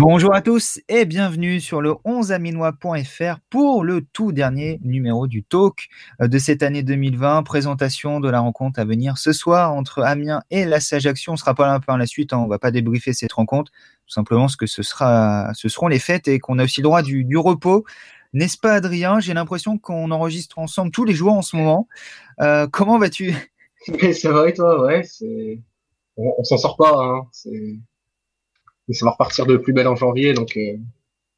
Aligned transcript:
Bonjour 0.00 0.32
à 0.32 0.42
tous 0.42 0.80
et 0.88 1.06
bienvenue 1.06 1.58
sur 1.58 1.80
le 1.80 1.90
11aminois.fr 2.04 3.40
pour 3.50 3.82
le 3.82 4.00
tout 4.00 4.30
dernier 4.30 4.78
numéro 4.84 5.26
du 5.26 5.42
talk 5.42 5.88
euh, 6.22 6.28
de 6.28 6.38
cette 6.38 6.62
année 6.62 6.84
2020. 6.84 7.42
Présentation 7.42 8.20
de 8.20 8.30
la 8.30 8.38
rencontre 8.38 8.78
à 8.78 8.84
venir 8.84 9.18
ce 9.18 9.32
soir 9.32 9.74
entre 9.74 10.04
Amiens 10.04 10.40
et 10.52 10.66
la 10.66 10.78
Sage 10.78 11.08
Action. 11.08 11.32
On 11.32 11.36
sera 11.36 11.52
pas 11.52 11.66
là 11.66 11.80
par 11.80 11.98
la 11.98 12.06
suite, 12.06 12.32
hein. 12.32 12.38
on 12.38 12.46
va 12.46 12.60
pas 12.60 12.70
débriefer 12.70 13.12
cette 13.12 13.32
rencontre, 13.32 13.72
tout 13.72 14.12
simplement 14.12 14.46
ce 14.46 14.56
que 14.56 14.66
ce 14.66 14.84
seront 14.84 15.88
les 15.88 15.98
fêtes 15.98 16.28
et 16.28 16.38
qu'on 16.38 16.60
a 16.60 16.64
aussi 16.64 16.80
le 16.80 16.84
droit 16.84 17.02
du, 17.02 17.36
repos. 17.36 17.84
N'est-ce 18.34 18.56
pas 18.56 18.74
Adrien? 18.74 19.18
J'ai 19.18 19.34
l'impression 19.34 19.78
qu'on 19.78 20.12
enregistre 20.12 20.60
ensemble 20.60 20.92
tous 20.92 21.06
les 21.06 21.14
jours 21.14 21.32
en 21.32 21.42
ce 21.42 21.56
moment. 21.56 21.88
Euh, 22.40 22.68
comment 22.70 23.00
vas-tu? 23.00 23.34
C'est 24.12 24.28
vrai 24.28 24.52
toi, 24.52 24.80
ouais. 24.84 25.02
On, 26.16 26.44
s'en 26.44 26.56
sort 26.56 26.76
pas. 26.76 27.02
Hein. 27.02 27.22
Ça 28.94 29.04
va 29.04 29.12
repartir 29.12 29.46
de 29.46 29.56
plus 29.56 29.72
belle 29.72 29.88
en 29.88 29.96
janvier. 29.96 30.32
Donc, 30.34 30.56
euh, 30.56 30.76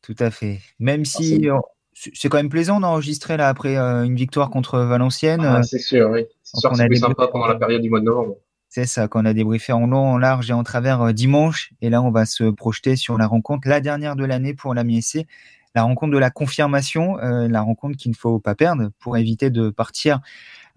Tout 0.03 0.17
à 0.19 0.31
fait. 0.31 0.61
Même 0.79 1.05
si 1.05 1.49
c'est 1.93 2.29
quand 2.29 2.39
même 2.39 2.49
plaisant 2.49 2.81
d'enregistrer 2.81 3.37
là 3.37 3.49
après 3.49 3.77
euh, 3.77 4.05
une 4.05 4.17
victoire 4.17 4.51
contre 4.51 4.79
Valenciennes. 4.79 5.45
Ah, 5.45 5.63
c'est 5.63 5.79
sûr, 5.79 6.11
oui. 6.11 6.25
C'est 6.43 6.61
sûr 6.61 6.75
c'est 6.75 6.87
plus 6.87 6.97
sympa 6.97 7.29
pendant 7.29 7.47
la 7.47 7.57
période 7.57 7.83
du 7.83 7.91
mois 7.91 8.01
de 8.01 8.07
novembre. 8.07 8.37
C'est 8.69 8.87
ça, 8.87 9.09
qu'on 9.09 9.25
a 9.25 9.33
débriefé 9.35 9.73
en 9.73 9.87
long, 9.87 10.13
en 10.13 10.19
large 10.19 10.49
et 10.51 10.53
en 10.53 10.63
travers 10.63 11.03
euh, 11.03 11.13
dimanche. 11.13 11.73
Et 11.83 11.91
là, 11.91 12.01
on 12.03 12.11
va 12.11 12.25
se 12.25 12.45
projeter 12.45 12.97
sur 12.97 13.19
la 13.19 13.27
rencontre, 13.27 13.69
la 13.69 13.81
dernière 13.81 14.17
de 14.17 14.25
l'année 14.25 14.55
pour 14.55 14.75
la 14.75 14.85
MSC, 14.85 15.27
la 15.75 15.83
rencontre 15.83 16.13
de 16.13 16.19
la 16.19 16.31
confirmation, 16.31 17.17
la 17.17 17.61
rencontre 17.61 17.97
qu'il 17.97 18.11
ne 18.11 18.17
faut 18.17 18.41
pas 18.41 18.57
perdre 18.57 18.91
pour 18.99 19.17
éviter 19.17 19.51
de 19.51 19.71
partir 19.71 20.19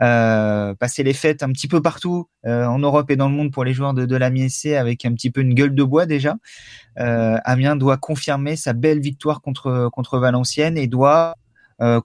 euh, 0.01 0.73
passer 0.73 1.03
les 1.03 1.13
fêtes 1.13 1.43
un 1.43 1.51
petit 1.51 1.67
peu 1.67 1.81
partout 1.81 2.27
euh, 2.45 2.65
en 2.65 2.79
Europe 2.79 3.11
et 3.11 3.15
dans 3.15 3.29
le 3.29 3.35
monde 3.35 3.51
pour 3.51 3.63
les 3.63 3.73
joueurs 3.73 3.93
de, 3.93 4.05
de 4.05 4.15
l'AMI 4.15 4.51
avec 4.75 5.05
un 5.05 5.13
petit 5.13 5.29
peu 5.29 5.41
une 5.41 5.53
gueule 5.53 5.75
de 5.75 5.83
bois 5.83 6.05
déjà. 6.05 6.37
Euh, 6.99 7.37
Amiens 7.45 7.75
doit 7.75 7.97
confirmer 7.97 8.55
sa 8.55 8.73
belle 8.73 8.99
victoire 8.99 9.41
contre, 9.41 9.89
contre 9.91 10.19
Valenciennes 10.19 10.77
et 10.77 10.87
doit 10.87 11.35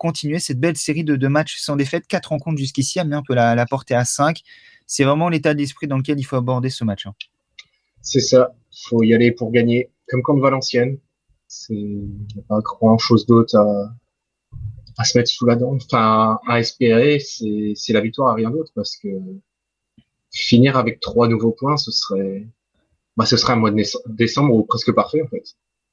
continuer 0.01 0.41
cette 0.41 0.59
belle 0.59 0.77
série 0.77 1.05
de, 1.05 1.15
deux 1.15 1.29
matchs 1.29 1.59
sans 1.59 1.77
défaite. 1.77 2.09
Quatre 2.09 2.31
rencontres 2.31 2.59
jusqu'ici, 2.59 2.99
Amiens 2.99 3.23
peut 3.25 3.35
la, 3.35 3.65
porter 3.67 3.95
à 3.95 4.05
cinq. 4.05 4.41
C'est 4.87 5.05
vraiment 5.05 5.29
l'état 5.29 5.55
d'esprit 5.55 5.87
dans 5.87 5.99
lequel 5.99 6.19
il 6.19 6.25
faut 6.25 6.35
aborder 6.35 6.69
ce 6.69 6.83
match. 6.83 7.07
Hein. 7.07 7.15
C'est 8.03 8.19
ça, 8.19 8.57
faut 8.89 9.05
y 9.05 9.15
aller 9.15 9.31
pour 9.31 9.53
gagner, 9.53 9.91
comme 10.09 10.23
contre 10.23 10.43
Valenciennes. 10.43 10.99
Il 11.69 11.77
n'y 11.77 12.41
a 12.41 12.43
pas 12.49 12.61
grand 12.61 12.99
chose 12.99 13.25
d'autre 13.25 13.57
à, 13.57 13.95
à 14.99 15.05
se 15.05 15.17
mettre 15.17 15.31
sous 15.31 15.47
la 15.47 15.57
dent, 15.57 15.77
enfin 15.77 16.39
à 16.49 16.59
espérer, 16.59 17.21
c'est 17.21 17.93
la 17.93 18.01
victoire 18.01 18.31
à 18.31 18.35
rien 18.35 18.51
d'autre 18.51 18.73
parce 18.75 18.97
que 18.97 19.09
finir 20.33 20.77
avec 20.77 21.01
trois 21.01 21.29
nouveaux 21.29 21.53
points, 21.53 21.77
ce 21.77 21.91
serait, 21.91 22.47
bah, 23.17 23.25
ce 23.25 23.37
serait 23.37 23.55
un 23.55 23.57
mois 23.57 23.71
de 23.71 23.83
décembre 24.09 24.55
ou 24.55 24.65
presque 24.65 24.93
parfait 24.93 25.23
en 25.23 25.29
fait. 25.29 25.45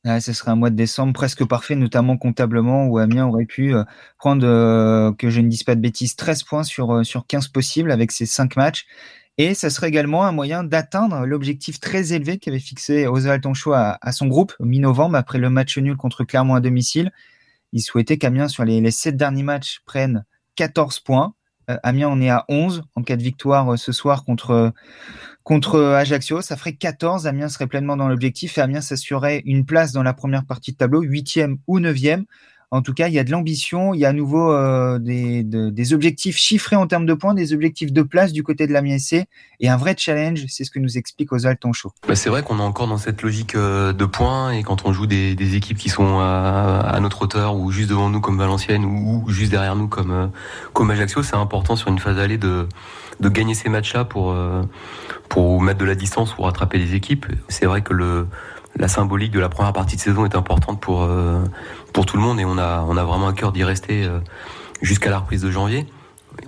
Ouais, 0.05 0.19
ce 0.21 0.33
serait 0.33 0.51
un 0.51 0.55
mois 0.55 0.69
de 0.69 0.75
décembre 0.75 1.13
presque 1.13 1.43
parfait, 1.47 1.75
notamment 1.75 2.15
comptablement, 2.15 2.85
où 2.85 2.99
Amiens 2.99 3.25
aurait 3.25 3.45
pu 3.45 3.73
euh, 3.73 3.83
prendre, 4.19 4.45
euh, 4.45 5.11
que 5.13 5.31
je 5.31 5.41
ne 5.41 5.47
dise 5.49 5.63
pas 5.63 5.73
de 5.73 5.81
bêtises, 5.81 6.15
13 6.15 6.43
points 6.43 6.63
sur, 6.63 6.91
euh, 6.93 7.03
sur 7.03 7.25
15 7.25 7.47
possibles 7.47 7.91
avec 7.91 8.11
ces 8.11 8.27
5 8.27 8.55
matchs. 8.55 8.85
Et 9.39 9.55
ça 9.55 9.71
serait 9.71 9.87
également 9.87 10.23
un 10.23 10.31
moyen 10.31 10.63
d'atteindre 10.63 11.25
l'objectif 11.25 11.79
très 11.79 12.13
élevé 12.13 12.37
qu'avait 12.37 12.59
fixé 12.59 13.07
Oswald 13.07 13.41
Tonchou 13.41 13.73
à, 13.73 13.97
à 13.99 14.11
son 14.11 14.27
groupe 14.27 14.53
mi-novembre 14.59 15.15
après 15.15 15.39
le 15.39 15.49
match 15.49 15.75
nul 15.79 15.97
contre 15.97 16.23
Clermont 16.23 16.53
à 16.53 16.61
domicile. 16.61 17.11
Il 17.75 17.81
souhaitait 17.81 18.17
qu'Amiens, 18.17 18.47
sur 18.47 18.63
les, 18.63 18.89
sept 18.89 19.17
derniers 19.17 19.43
matchs, 19.43 19.81
prenne 19.85 20.23
14 20.55 21.01
points. 21.01 21.35
Euh, 21.69 21.77
Amiens 21.83 22.07
en 22.07 22.21
est 22.21 22.29
à 22.29 22.45
11 22.47 22.83
en 22.95 23.03
cas 23.03 23.17
de 23.17 23.21
victoire 23.21 23.73
euh, 23.73 23.75
ce 23.75 23.91
soir 23.91 24.23
contre, 24.23 24.71
contre 25.43 25.81
Ajaccio. 25.81 26.39
Ça 26.39 26.55
ferait 26.55 26.75
14. 26.75 27.27
Amiens 27.27 27.49
serait 27.49 27.67
pleinement 27.67 27.97
dans 27.97 28.07
l'objectif 28.07 28.57
et 28.57 28.61
Amiens 28.61 28.79
s'assurerait 28.79 29.41
une 29.45 29.65
place 29.65 29.91
dans 29.91 30.03
la 30.03 30.13
première 30.13 30.45
partie 30.45 30.71
de 30.71 30.77
tableau, 30.77 31.01
huitième 31.01 31.57
ou 31.67 31.81
neuvième. 31.81 32.23
En 32.75 32.81
tout 32.81 32.93
cas, 32.93 33.07
il 33.07 33.13
y 33.13 33.19
a 33.19 33.23
de 33.23 33.31
l'ambition, 33.31 33.93
il 33.93 34.01
y 34.01 34.05
a 34.05 34.09
à 34.09 34.13
nouveau 34.13 34.51
euh, 34.51 34.99
des, 34.99 35.93
objectifs 35.93 36.35
chiffrés 36.35 36.75
en 36.75 36.87
termes 36.87 37.05
de 37.05 37.13
points, 37.13 37.33
des 37.33 37.53
objectifs 37.53 37.93
de 37.93 38.01
place 38.01 38.33
du 38.33 38.43
côté 38.43 38.67
de 38.67 38.73
la 38.73 38.81
MSC 38.81 39.23
et 39.61 39.69
un 39.69 39.77
vrai 39.77 39.95
challenge, 39.97 40.43
c'est 40.49 40.65
ce 40.65 40.71
que 40.71 40.79
nous 40.79 40.97
explique 40.97 41.31
Oswald 41.31 41.57
Tonchot. 41.57 41.93
Bah 42.05 42.15
c'est 42.15 42.29
vrai 42.29 42.43
qu'on 42.43 42.59
est 42.59 42.63
encore 42.63 42.87
dans 42.87 42.97
cette 42.97 43.21
logique 43.21 43.55
euh, 43.55 43.93
de 43.93 44.03
points 44.03 44.51
et 44.51 44.63
quand 44.63 44.85
on 44.85 44.91
joue 44.91 45.05
des, 45.05 45.55
équipes 45.55 45.77
qui 45.77 45.87
sont 45.87 46.19
à, 46.19 46.97
notre 47.01 47.21
hauteur 47.21 47.55
ou 47.55 47.71
juste 47.71 47.89
devant 47.89 48.09
nous 48.09 48.19
comme 48.19 48.37
Valenciennes 48.37 48.83
ou, 48.83 49.23
juste 49.29 49.51
derrière 49.51 49.77
nous 49.77 49.87
comme, 49.87 50.11
euh, 50.11 50.27
comme 50.73 50.91
Ajaccio, 50.91 51.23
c'est 51.23 51.37
important 51.37 51.77
sur 51.77 51.87
une 51.87 51.99
phase 51.99 52.19
allée 52.19 52.37
de, 52.37 52.67
de 53.21 53.29
gagner 53.29 53.53
ces 53.53 53.69
matchs-là 53.69 54.03
pour, 54.03 54.35
pour 55.29 55.61
mettre 55.61 55.79
de 55.79 55.85
la 55.85 55.95
distance 55.95 56.37
ou 56.37 56.41
rattraper 56.41 56.77
les 56.77 56.93
équipes. 56.93 57.25
C'est 57.47 57.67
vrai 57.67 57.81
que 57.81 57.93
le 57.93 58.27
la 58.77 58.87
symbolique 58.87 59.31
de 59.31 59.39
la 59.39 59.49
première 59.49 59.73
partie 59.73 59.95
de 59.95 60.01
saison 60.01 60.25
est 60.25 60.35
importante 60.35 60.79
pour 60.79 61.03
euh, 61.03 61.43
pour 61.93 62.05
tout 62.05 62.17
le 62.17 62.23
monde 62.23 62.39
et 62.39 62.45
on 62.45 62.57
a 62.57 62.85
on 62.87 62.97
a 62.97 63.03
vraiment 63.03 63.27
un 63.27 63.33
cœur 63.33 63.51
d'y 63.51 63.63
rester 63.63 64.03
euh, 64.03 64.19
jusqu'à 64.81 65.09
la 65.09 65.19
reprise 65.19 65.41
de 65.41 65.51
janvier. 65.51 65.85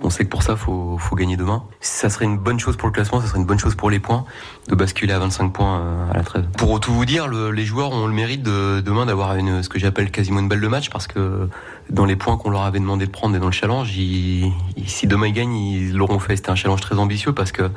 On 0.02 0.10
sait 0.10 0.24
que 0.24 0.28
pour 0.28 0.42
ça, 0.42 0.54
faut, 0.54 0.98
faut 0.98 1.16
gagner 1.16 1.38
demain. 1.38 1.64
Ça 1.80 2.10
serait 2.10 2.26
une 2.26 2.36
bonne 2.36 2.60
chose 2.60 2.76
pour 2.76 2.88
le 2.88 2.92
classement, 2.92 3.22
ça 3.22 3.26
serait 3.26 3.38
une 3.38 3.46
bonne 3.46 3.58
chose 3.58 3.74
pour 3.74 3.88
les 3.88 3.98
points, 3.98 4.26
de 4.68 4.74
basculer 4.74 5.14
à 5.14 5.18
25 5.18 5.50
points 5.50 5.80
euh, 5.80 6.10
à 6.10 6.14
la 6.14 6.22
trêve. 6.22 6.46
Pour 6.58 6.78
tout 6.78 6.92
vous 6.92 7.06
dire, 7.06 7.26
les 7.26 7.64
joueurs 7.64 7.92
ont 7.92 8.06
le 8.06 8.12
mérite 8.12 8.42
de, 8.42 8.80
demain 8.80 9.06
d'avoir 9.06 9.34
une, 9.36 9.62
ce 9.62 9.70
que 9.70 9.78
j'appelle 9.78 10.10
quasiment 10.10 10.40
une 10.40 10.48
balle 10.48 10.60
de 10.60 10.68
match, 10.68 10.90
parce 10.90 11.06
que 11.06 11.48
dans 11.88 12.04
les 12.04 12.16
points 12.16 12.36
qu'on 12.36 12.50
leur 12.50 12.64
avait 12.64 12.80
demandé 12.80 13.06
de 13.06 13.10
prendre 13.10 13.34
et 13.34 13.38
dans 13.38 13.46
le 13.46 13.52
challenge, 13.52 13.88
si 13.90 15.06
demain 15.06 15.28
ils 15.28 15.32
gagnent, 15.32 15.56
ils 15.56 15.96
l'auront 15.96 16.18
fait. 16.18 16.36
C'était 16.36 16.50
un 16.50 16.54
challenge 16.54 16.82
très 16.82 16.98
ambitieux 16.98 17.32
parce 17.32 17.50
que 17.50 17.70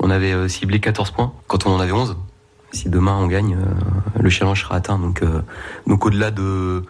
on 0.00 0.08
avait 0.08 0.48
ciblé 0.48 0.80
14 0.80 1.10
points 1.10 1.32
quand 1.48 1.66
on 1.66 1.72
en 1.72 1.80
avait 1.80 1.92
11 1.92 2.16
si 2.72 2.88
demain 2.88 3.16
on 3.16 3.26
gagne, 3.26 3.56
euh, 3.56 4.20
le 4.20 4.30
challenge 4.30 4.62
sera 4.62 4.76
atteint. 4.76 4.98
Donc, 4.98 5.22
euh, 5.22 5.42
au-delà 5.86 6.30
de, 6.30 6.82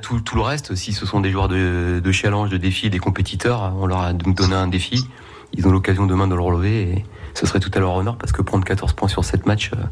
tout, 0.00 0.36
le 0.36 0.40
reste, 0.40 0.74
si 0.74 0.92
ce 0.92 1.06
sont 1.06 1.20
des 1.20 1.30
joueurs 1.30 1.48
de, 1.48 2.00
de 2.02 2.12
challenge, 2.12 2.50
de 2.50 2.56
défi, 2.56 2.90
des 2.90 2.98
compétiteurs, 2.98 3.74
on 3.78 3.86
leur 3.86 4.00
a 4.00 4.12
donné 4.12 4.54
un 4.54 4.68
défi. 4.68 5.06
Ils 5.52 5.66
ont 5.66 5.70
l'occasion 5.70 6.06
demain 6.06 6.26
de 6.26 6.34
le 6.34 6.40
relever 6.40 6.82
et 6.82 7.04
ce 7.34 7.46
serait 7.46 7.60
tout 7.60 7.70
à 7.74 7.78
leur 7.78 7.94
honneur 7.94 8.16
parce 8.16 8.32
que 8.32 8.42
prendre 8.42 8.64
14 8.64 8.92
points 8.94 9.08
sur 9.08 9.24
7 9.24 9.46
matchs, 9.46 9.70
euh, 9.74 9.82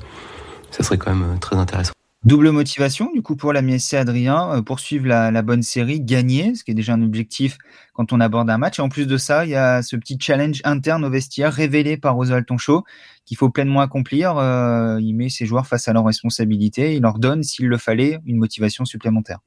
ça 0.71 0.83
serait 0.83 0.99
quand 0.99 1.15
même 1.15 1.39
très 1.39 1.57
intéressant. 1.57 1.92
Double 2.25 2.51
motivation, 2.53 3.11
du 3.13 3.21
coup, 3.21 3.35
pour 3.35 3.53
la 3.53 3.63
MSC 3.63 3.95
Adrien, 3.95 4.53
euh, 4.53 4.63
poursuivre 4.63 5.09
la, 5.09 5.43
bonne 5.43 5.65
série, 5.65 6.01
gagner, 6.01 6.55
ce 6.55 6.63
qui 6.63 6.71
est 6.71 6.75
déjà 6.75 6.93
un 6.93 7.03
objectif 7.03 7.59
quand 7.95 8.13
on 8.13 8.21
aborde 8.21 8.49
un 8.49 8.59
match. 8.59 8.79
Et 8.79 8.83
en 8.83 8.89
plus 8.89 9.09
de 9.09 9.17
ça, 9.17 9.45
il 9.45 9.51
y 9.51 9.57
a 9.57 9.83
ce 9.83 9.97
petit 9.97 10.17
challenge 10.21 10.61
interne 10.63 11.05
au 11.05 11.11
vestiaire 11.11 11.53
révélé 11.53 11.97
par 11.97 12.17
Oswald 12.17 12.47
Tonchot 12.47 12.85
qu'il 13.25 13.37
faut 13.37 13.51
pleinement 13.51 13.81
accomplir. 13.81 14.37
Euh, 14.37 15.01
il 15.01 15.15
met 15.15 15.31
ses 15.31 15.47
joueurs 15.47 15.67
face 15.67 15.89
à 15.89 15.93
leurs 15.93 16.05
responsabilités. 16.05 16.95
Il 16.95 17.03
leur 17.03 17.19
donne, 17.19 17.43
s'il 17.43 17.67
le 17.67 17.77
fallait, 17.77 18.21
une 18.25 18.37
motivation 18.37 18.85
supplémentaire. 18.85 19.41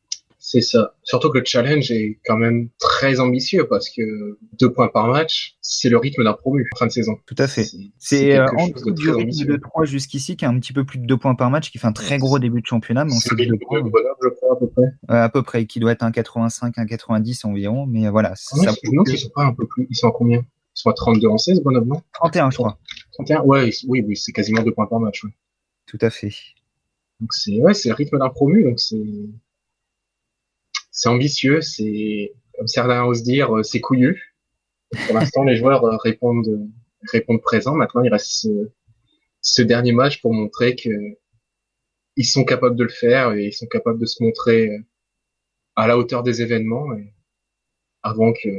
C'est 0.55 0.61
ça. 0.61 0.95
Surtout 1.03 1.31
que 1.31 1.39
le 1.39 1.43
challenge 1.43 1.91
est 1.91 2.17
quand 2.25 2.37
même 2.37 2.69
très 2.79 3.19
ambitieux 3.19 3.67
parce 3.67 3.89
que 3.89 4.39
deux 4.57 4.71
points 4.71 4.87
par 4.87 5.09
match, 5.09 5.57
c'est 5.59 5.89
le 5.89 5.97
rythme 5.97 6.23
d'un 6.23 6.31
promu 6.31 6.65
fin 6.79 6.85
de 6.85 6.91
saison. 6.93 7.17
Tout 7.25 7.35
à 7.39 7.47
fait. 7.47 7.65
C'est 7.99 8.37
euh, 8.37 8.45
en 8.57 8.69
dessous 8.69 8.91
du 8.91 9.09
rythme 9.09 9.51
de 9.51 9.57
3 9.57 9.83
jusqu'ici, 9.83 10.37
qui 10.37 10.45
est 10.45 10.47
un 10.47 10.57
petit 10.57 10.71
peu 10.71 10.85
plus 10.85 10.97
de 10.97 11.05
deux 11.05 11.17
points 11.17 11.35
par 11.35 11.49
match, 11.49 11.71
qui 11.71 11.77
fait 11.77 11.87
un 11.87 11.91
très 11.91 12.19
gros 12.19 12.39
début 12.39 12.61
de 12.61 12.65
championnat. 12.65 13.03
Le 13.03 13.09
de 13.09 13.65
points, 13.65 13.83
je 14.23 14.29
crois, 14.29 14.53
à 14.53 14.55
peu 14.55 14.67
près. 14.69 14.83
Euh, 15.09 15.23
à 15.23 15.27
peu 15.27 15.43
près, 15.43 15.65
qui 15.65 15.81
doit 15.81 15.91
être 15.91 16.03
un 16.03 16.11
85, 16.11 16.77
un 16.77 16.85
90 16.85 17.43
environ. 17.43 17.85
Mais 17.85 18.07
voilà. 18.07 18.29
Ah 18.31 18.35
ça 18.35 18.71
non, 18.93 19.03
ils 19.05 19.17
sont 19.17 19.29
pas 19.35 19.43
un 19.43 19.53
peu 19.53 19.67
plus. 19.67 19.87
Ils 19.89 19.95
sont 19.97 20.07
à 20.07 20.13
combien? 20.13 20.39
Ils 20.39 20.79
sont 20.79 20.89
à 20.89 20.93
32 20.93 21.27
en 21.27 21.37
16, 21.37 21.63
Bonhomme, 21.63 21.89
non? 21.89 22.01
31, 22.13 22.49
je 22.51 22.55
crois. 22.59 22.79
31, 23.11 23.41
ouais, 23.41 23.71
oui, 23.89 24.05
oui, 24.07 24.15
c'est 24.15 24.31
quasiment 24.31 24.63
deux 24.63 24.71
points 24.71 24.87
par 24.87 25.01
match. 25.01 25.21
Ouais. 25.25 25.31
Tout 25.85 25.99
à 25.99 26.09
fait. 26.09 26.31
Donc 27.19 27.33
c'est 27.33 27.59
ouais, 27.59 27.73
c'est 27.73 27.89
le 27.89 27.95
rythme 27.95 28.19
d'un 28.19 28.29
promu, 28.29 28.63
donc 28.63 28.79
c'est 28.79 29.03
c'est 30.95 31.09
ambitieux, 31.09 31.61
c'est 31.61 32.33
comme 32.57 32.67
certains 32.67 33.03
osent 33.03 33.21
dire, 33.21 33.55
euh, 33.55 33.63
c'est 33.63 33.81
couillu. 33.81 34.33
Pour 35.05 35.15
l'instant, 35.15 35.43
les 35.43 35.57
joueurs 35.57 35.83
euh, 35.83 35.97
répondent 35.97 36.69
répondent 37.11 37.41
présents. 37.41 37.75
Maintenant, 37.75 38.01
il 38.01 38.09
reste 38.09 38.47
ce, 39.41 39.61
dernier 39.61 39.91
match 39.91 40.21
pour 40.21 40.33
montrer 40.33 40.75
que 40.75 40.89
ils 42.15 42.25
sont 42.25 42.45
capables 42.45 42.77
de 42.77 42.83
le 42.83 42.89
faire 42.89 43.33
et 43.33 43.47
ils 43.47 43.53
sont 43.53 43.67
capables 43.67 43.99
de 43.99 44.05
se 44.05 44.23
montrer 44.23 44.69
euh, 44.69 44.79
à 45.75 45.85
la 45.85 45.97
hauteur 45.97 46.23
des 46.23 46.41
événements 46.41 46.87
avant 48.01 48.31
que 48.31 48.49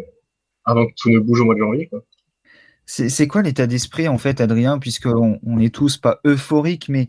avant 0.64 0.86
que 0.86 0.92
tout 0.94 1.08
ne 1.08 1.18
bouge 1.18 1.40
au 1.40 1.46
mois 1.46 1.54
de 1.54 1.60
janvier. 1.60 1.90
C'est 2.84 3.26
quoi 3.26 3.42
l'état 3.42 3.66
d'esprit 3.66 4.08
en 4.08 4.18
fait, 4.18 4.42
Adrien, 4.42 4.78
puisqu'on 4.78 5.40
on 5.42 5.58
est 5.58 5.74
tous 5.74 5.96
pas 5.96 6.20
euphoriques, 6.26 6.90
mais 6.90 7.08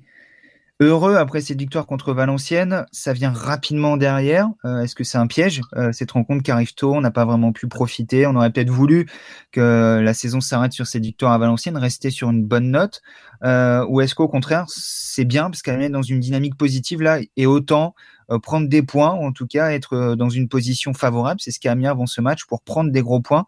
Heureux 0.80 1.16
après 1.16 1.42
cette 1.42 1.58
victoire 1.58 1.88
contre 1.88 2.14
Valenciennes, 2.14 2.86
ça 2.92 3.12
vient 3.12 3.32
rapidement 3.32 3.98
derrière. 3.98 4.48
Euh, 4.64 4.82
est-ce 4.82 4.94
que 4.94 5.04
c'est 5.04 5.18
un 5.18 5.26
piège? 5.26 5.62
Euh, 5.76 5.92
Cette 5.92 6.12
rencontre 6.12 6.44
qui 6.44 6.52
arrive 6.52 6.76
tôt, 6.76 6.94
on 6.94 7.02
n'a 7.02 7.10
pas 7.10 7.26
vraiment 7.26 7.52
pu 7.52 7.68
profiter. 7.68 8.28
On 8.28 8.36
aurait 8.36 8.52
peut-être 8.52 8.70
voulu 8.70 9.08
que 9.52 10.00
la 10.04 10.14
saison 10.14 10.40
s'arrête 10.40 10.74
sur 10.74 10.86
cette 10.86 11.02
victoire 11.02 11.32
à 11.32 11.40
Valenciennes, 11.40 11.78
rester 11.78 12.12
sur 12.12 12.30
une 12.30 12.46
bonne 12.46 12.70
note. 12.70 13.02
Euh, 13.44 13.88
ou 13.90 14.02
est-ce 14.02 14.14
qu'au 14.14 14.28
contraire, 14.28 14.66
c'est 14.68 15.26
bien 15.26 15.50
parce 15.50 15.64
qu'elle 15.64 15.82
est 15.82 15.90
dans 15.90 16.04
une 16.04 16.20
dynamique 16.20 16.56
positive 16.56 17.02
là 17.02 17.22
et 17.36 17.48
autant 17.48 17.96
prendre 18.44 18.68
des 18.68 18.84
points, 18.84 19.16
ou 19.16 19.26
en 19.26 19.32
tout 19.32 19.48
cas 19.48 19.72
être 19.72 20.14
dans 20.14 20.30
une 20.30 20.48
position 20.48 20.94
favorable? 20.94 21.40
C'est 21.42 21.50
ce 21.50 21.60
qu'a 21.60 21.72
Amiens 21.72 21.90
avant 21.90 22.06
ce 22.06 22.22
match 22.22 22.46
pour 22.46 22.62
prendre 22.62 22.92
des 22.92 23.02
gros 23.02 23.22
points. 23.22 23.46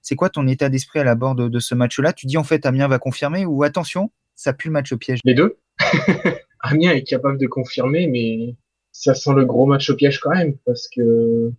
C'est 0.00 0.16
quoi 0.16 0.30
ton 0.30 0.48
état 0.48 0.68
d'esprit 0.68 0.98
à 0.98 1.04
la 1.04 1.14
bord 1.14 1.36
de, 1.36 1.46
de 1.46 1.60
ce 1.60 1.76
match-là? 1.76 2.12
Tu 2.12 2.26
dis 2.26 2.38
en 2.38 2.44
fait 2.44 2.66
Amiens 2.66 2.88
va 2.88 2.98
confirmer 2.98 3.46
ou 3.46 3.62
attention, 3.62 4.10
ça 4.34 4.52
pue 4.52 4.66
le 4.66 4.72
match 4.72 4.90
au 4.90 4.96
piège 4.96 5.20
Les 5.24 5.34
deux 5.34 5.58
Amiens 6.62 6.92
est 6.92 7.02
capable 7.02 7.38
de 7.38 7.46
confirmer, 7.46 8.06
mais 8.06 8.56
ça 8.92 9.14
sent 9.14 9.32
le 9.34 9.44
gros 9.44 9.66
match 9.66 9.90
au 9.90 9.96
piège 9.96 10.20
quand 10.20 10.30
même, 10.30 10.56
parce 10.64 10.88
que 10.88 11.52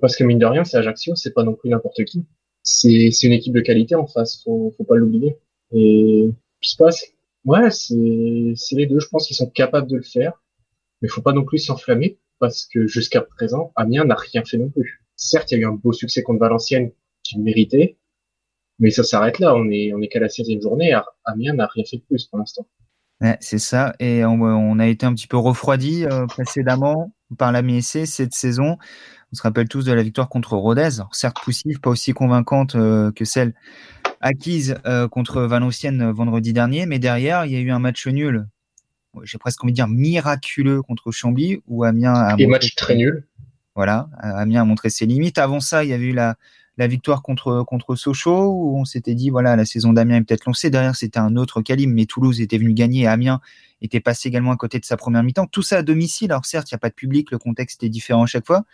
parce 0.00 0.16
que 0.16 0.24
mine 0.24 0.38
de 0.38 0.46
rien, 0.46 0.64
c'est 0.64 0.76
Ajaccio, 0.76 1.14
c'est 1.14 1.32
pas 1.32 1.44
non 1.44 1.54
plus 1.54 1.70
n'importe 1.70 2.04
qui. 2.04 2.24
C'est 2.62 3.22
une 3.22 3.32
équipe 3.32 3.54
de 3.54 3.60
qualité 3.60 3.94
en 3.94 4.06
face, 4.06 4.42
faut, 4.42 4.74
faut 4.76 4.84
pas 4.84 4.96
l'oublier. 4.96 5.38
Et 5.72 6.28
je 6.60 6.68
sais 6.68 6.76
pas, 6.76 6.90
ouais, 7.44 7.70
c'est 7.70 7.94
les 8.76 8.86
deux, 8.86 8.98
je 8.98 9.08
pense 9.08 9.26
qu'ils 9.26 9.36
sont 9.36 9.48
capables 9.48 9.88
de 9.88 9.96
le 9.96 10.02
faire, 10.02 10.42
mais 11.00 11.08
faut 11.08 11.22
pas 11.22 11.32
non 11.32 11.44
plus 11.44 11.58
s'enflammer, 11.58 12.18
parce 12.40 12.66
que 12.66 12.86
jusqu'à 12.86 13.22
présent, 13.22 13.72
Amiens 13.76 14.04
n'a 14.04 14.16
rien 14.16 14.44
fait 14.44 14.58
non 14.58 14.70
plus. 14.70 15.04
Certes, 15.14 15.52
il 15.52 15.54
y 15.54 15.58
a 15.58 15.60
eu 15.62 15.66
un 15.66 15.72
beau 15.72 15.92
succès 15.92 16.22
contre 16.22 16.40
Valenciennes, 16.40 16.90
qui 17.22 17.38
méritait, 17.38 17.96
mais 18.78 18.90
ça 18.90 19.04
s'arrête 19.04 19.38
là, 19.38 19.54
on 19.54 19.70
est, 19.70 19.92
on 19.92 20.00
est 20.02 20.08
qu'à 20.08 20.20
la 20.20 20.28
16e 20.28 20.60
journée, 20.62 20.98
Amiens 21.24 21.54
n'a 21.54 21.66
rien 21.66 21.84
fait 21.84 21.98
de 21.98 22.02
plus 22.02 22.26
pour 22.26 22.38
l'instant. 22.38 22.66
Ouais, 23.22 23.38
c'est 23.40 23.58
ça, 23.58 23.94
et 23.98 24.26
on, 24.26 24.78
a 24.78 24.86
été 24.86 25.06
un 25.06 25.14
petit 25.14 25.26
peu 25.26 25.38
refroidi 25.38 26.04
euh, 26.04 26.26
précédemment 26.26 27.12
par 27.38 27.50
la 27.50 27.62
MSC 27.62 28.04
cette 28.04 28.34
saison. 28.34 28.76
On 29.32 29.36
se 29.36 29.42
rappelle 29.42 29.68
tous 29.68 29.86
de 29.86 29.92
la 29.92 30.02
victoire 30.02 30.28
contre 30.28 30.54
Rodez, 30.56 31.00
certes 31.12 31.38
poussive, 31.42 31.80
pas 31.80 31.88
aussi 31.88 32.12
convaincante 32.12 32.74
euh, 32.74 33.10
que 33.12 33.24
celle 33.24 33.54
acquise 34.20 34.76
euh, 34.84 35.08
contre 35.08 35.42
Valenciennes 35.42 36.10
vendredi 36.10 36.52
dernier, 36.52 36.84
mais 36.84 36.98
derrière, 36.98 37.46
il 37.46 37.52
y 37.52 37.56
a 37.56 37.60
eu 37.60 37.70
un 37.70 37.78
match 37.78 38.06
nul, 38.06 38.46
j'ai 39.22 39.38
presque 39.38 39.64
envie 39.64 39.72
de 39.72 39.76
dire 39.76 39.88
miraculeux 39.88 40.82
contre 40.82 41.10
Chambly, 41.10 41.62
où 41.66 41.84
Amiens 41.84 42.12
a... 42.12 42.36
Et 42.38 42.46
match 42.46 42.74
très 42.74 42.96
nul. 42.96 43.26
Voilà, 43.74 44.10
Amiens 44.18 44.62
a 44.62 44.64
montré 44.64 44.90
ses 44.90 45.06
limites. 45.06 45.38
Avant 45.38 45.60
ça, 45.60 45.84
il 45.84 45.90
y 45.90 45.94
a 45.94 45.96
eu 45.96 46.12
la, 46.12 46.36
la 46.76 46.86
victoire 46.86 47.22
contre, 47.22 47.62
contre 47.66 47.94
Sochaux, 47.94 48.50
où 48.52 48.78
on 48.78 48.84
s'était 48.84 49.14
dit, 49.14 49.30
voilà, 49.30 49.56
la 49.56 49.64
saison 49.64 49.92
d'Amiens 49.92 50.16
est 50.16 50.24
peut-être 50.24 50.44
lancée. 50.44 50.70
Derrière, 50.70 50.94
c'était 50.94 51.18
un 51.18 51.36
autre 51.36 51.62
calibre, 51.62 51.92
mais 51.94 52.06
Toulouse 52.06 52.40
était 52.40 52.58
venu 52.58 52.74
gagner 52.74 53.02
et 53.02 53.06
Amiens 53.06 53.40
était 53.80 54.00
passé 54.00 54.28
également 54.28 54.52
à 54.52 54.56
côté 54.56 54.78
de 54.78 54.84
sa 54.84 54.96
première 54.96 55.22
mi-temps. 55.22 55.46
Tout 55.46 55.62
ça 55.62 55.78
à 55.78 55.82
domicile. 55.82 56.32
Alors 56.32 56.44
certes, 56.44 56.70
il 56.70 56.74
n'y 56.74 56.76
a 56.76 56.80
pas 56.80 56.90
de 56.90 56.94
public, 56.94 57.30
le 57.30 57.38
contexte 57.38 57.82
est 57.82 57.88
différent 57.88 58.24
à 58.24 58.26
chaque 58.26 58.46
fois, 58.46 58.64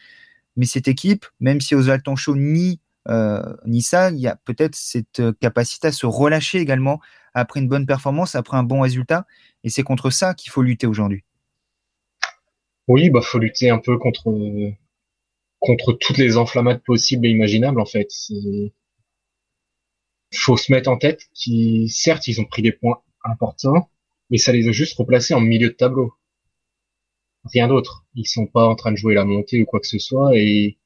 mais 0.57 0.67
cette 0.67 0.89
équipe, 0.89 1.27
même 1.41 1.61
si 1.61 1.75
Oswald 1.75 2.03
Tonchot 2.03 2.37
nie, 2.37 2.81
euh, 3.09 3.43
ni 3.67 3.83
ça, 3.83 4.11
il 4.11 4.19
y 4.19 4.29
a 4.29 4.37
peut-être 4.37 4.75
cette 4.75 5.23
capacité 5.41 5.89
à 5.89 5.93
se 5.93 6.07
relâcher 6.07 6.59
également 6.59 7.01
après 7.35 7.61
une 7.61 7.69
bonne 7.69 7.87
performance, 7.87 8.35
après 8.35 8.57
un 8.57 8.63
bon 8.63 8.81
résultat. 8.81 9.27
Et 9.65 9.71
c'est 9.71 9.83
contre 9.83 10.11
ça 10.11 10.35
qu'il 10.35 10.51
faut 10.51 10.63
lutter 10.63 10.87
aujourd'hui. 10.87 11.25
Oui, 12.89 13.11
bah 13.11 13.21
faut 13.23 13.39
lutter 13.39 13.71
un 13.71 13.79
peu 13.79 13.97
contre 13.97 14.29
contre 15.63 15.93
toutes 15.93 16.19
les 16.19 16.37
enflammades 16.37 16.83
possibles 16.83 17.27
et 17.27 17.31
imaginables 17.31 17.81
en 17.81 17.87
fait. 17.87 18.09
Faut 20.35 20.57
se 20.57 20.73
mettre 20.73 20.91
en 20.91 20.99
tête 20.99 21.29
qu'ils, 21.35 21.91
certes, 21.91 22.27
ils 22.27 22.41
ont 22.41 22.45
pris 22.45 22.63
des 22.63 22.73
points 22.73 23.01
importants, 23.25 23.89
mais 24.31 24.39
ça 24.39 24.53
les 24.53 24.69
a 24.69 24.73
juste 24.73 24.97
replacés 24.99 25.35
en 25.35 25.41
milieu 25.41 25.69
de 25.69 25.75
tableau. 25.75 26.15
Rien 27.45 27.69
d'autre. 27.69 28.05
Ils 28.15 28.27
sont 28.27 28.47
pas 28.47 28.67
en 28.67 28.75
train 28.75 28.93
de 28.93 28.97
jouer 28.97 29.15
la 29.15 29.25
montée 29.25 29.63
ou 29.63 29.67
quoi 29.67 29.81
que 29.81 29.87
ce 29.87 29.99
soit 29.99 30.37
et 30.37 30.79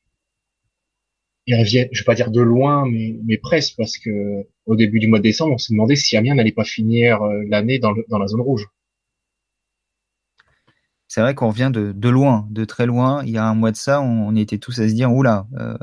ils 1.46 1.55
reviennent, 1.55 1.88
je 1.93 2.00
vais 2.00 2.05
pas 2.05 2.14
dire 2.14 2.31
de 2.31 2.40
loin, 2.40 2.87
mais, 2.90 3.38
presque 3.38 3.76
parce 3.76 3.99
que 3.99 4.46
au 4.67 4.76
début 4.76 4.99
du 4.99 5.06
mois 5.06 5.20
de 5.20 5.25
décembre, 5.25 5.55
on 5.55 5.58
se 5.58 5.72
demandait 5.72 5.96
si 5.96 6.17
Amiens 6.17 6.34
n'allait 6.34 6.52
pas 6.52 6.64
finir 6.64 7.22
euh, 7.22 7.43
l'année 7.49 7.79
dans 7.79 8.19
la 8.19 8.26
zone 8.26 8.40
rouge 8.40 8.69
c'est 11.08 11.20
vrai 11.20 11.35
qu'on 11.35 11.49
revient 11.49 11.70
de, 11.73 12.08
loin, 12.08 12.47
de 12.50 12.64
très 12.64 12.87
loin. 12.87 13.23
Il 13.25 13.31
y 13.31 13.38
a 13.38 13.44
un 13.44 13.55
mois 13.55 13.70
de 13.70 13.76
ça, 13.76 14.00
on, 14.00 14.35
était 14.35 14.58
tous 14.58 14.81
à 14.81 14.88
se 14.88 14.94
dire, 14.94 15.12
oula, 15.12 15.47
euh, 15.58 15.76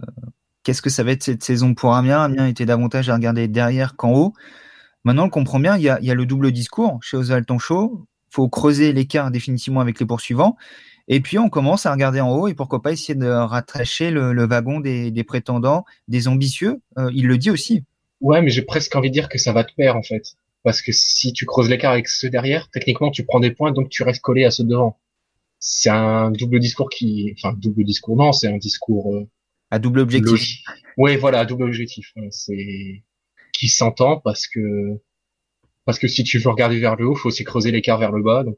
qu'est-ce 0.64 0.82
que 0.82 0.90
ça 0.90 1.04
va 1.04 1.12
être 1.12 1.24
cette 1.24 1.44
saison 1.44 1.74
pour 1.74 1.96
Amiens? 1.96 2.22
Amiens 2.22 2.48
était 2.48 2.66
davantage 2.66 3.10
à 3.10 3.16
regarder 3.16 3.48
derrière 3.48 3.96
qu'en 3.96 4.14
haut. 4.14 4.34
Maintenant, 5.06 5.26
on 5.26 5.30
comprend 5.30 5.60
bien, 5.60 5.78
il 5.78 5.84
y 5.84 5.90
a, 5.90 6.14
le 6.14 6.26
double 6.26 6.52
discours 6.52 7.00
chez 7.02 7.18
Oswald 7.18 7.46
Tonchot. 7.46 8.06
faut 8.30 8.50
creuser 8.50 8.94
l'écart 8.94 9.32
définitivement 9.32 9.82
avec 9.82 10.00
les 10.00 10.06
poursuivants. 10.06 10.58
Et 11.10 11.20
puis, 11.20 11.38
on 11.38 11.50
commence 11.50 11.86
à 11.86 11.92
regarder 11.92 12.22
en 12.22 12.32
haut 12.32 12.48
et 12.48 12.54
pourquoi 12.54 12.82
pas 12.82 12.92
essayer 12.92 13.16
de 13.16 13.28
rattracher 13.28 14.12
le, 14.12 14.46
wagon 14.46 14.80
des, 14.80 15.24
prétendants, 15.26 15.86
des 16.08 16.28
ambitieux. 16.28 16.82
Euh, 16.98 17.10
il 17.14 17.28
le 17.28 17.38
dit 17.38 17.50
aussi. 17.50 17.84
Ouais, 18.22 18.42
mais 18.42 18.50
j'ai 18.50 18.62
presque 18.62 18.96
envie 18.96 19.10
de 19.10 19.14
dire 19.14 19.28
que 19.28 19.38
ça 19.38 19.52
va 19.52 19.66
te 19.66 19.74
perdre, 19.74 20.00
en 20.00 20.04
fait. 20.04 20.36
Parce 20.64 20.82
que 20.82 20.94
si 20.94 21.34
tu 21.34 21.46
creuses 21.46 21.70
l'écart 21.70 21.92
avec 21.92 22.08
ceux 22.08 22.30
derrière, 22.30 22.70
techniquement, 22.70 23.12
tu 23.12 23.26
prends 23.26 23.42
des 23.42 23.52
points, 23.52 23.74
donc 23.74 23.90
tu 23.90 24.04
restes 24.04 24.22
collé 24.22 24.46
à 24.46 24.52
ceux 24.52 24.64
devant 24.64 24.98
c'est 25.66 25.90
un 25.90 26.30
double 26.30 26.60
discours 26.60 26.90
qui, 26.90 27.34
enfin 27.38 27.54
double 27.58 27.86
discours 27.86 28.18
non, 28.18 28.34
c'est 28.34 28.54
un 28.54 28.58
discours 28.58 29.16
euh, 29.16 29.30
à 29.72 29.80
double 29.80 30.02
objectif. 30.02 30.62
Oui, 30.98 31.16
voilà, 31.16 31.40
à 31.40 31.46
double 31.46 31.64
objectif. 31.64 32.14
C'est 32.30 33.04
qui 33.54 33.70
s'entend 33.70 34.20
parce 34.20 34.46
que 34.46 35.00
parce 35.86 36.00
que 36.00 36.08
si 36.10 36.26
tu 36.26 36.38
veux 36.38 36.50
regarder 36.50 36.80
vers 36.80 36.98
le 36.98 37.08
haut, 37.08 37.16
faut 37.16 37.30
aussi 37.30 37.46
creuser 37.46 37.72
l'écart 37.72 37.98
vers 37.98 38.12
le 38.12 38.22
bas. 38.22 38.44
Donc 38.44 38.58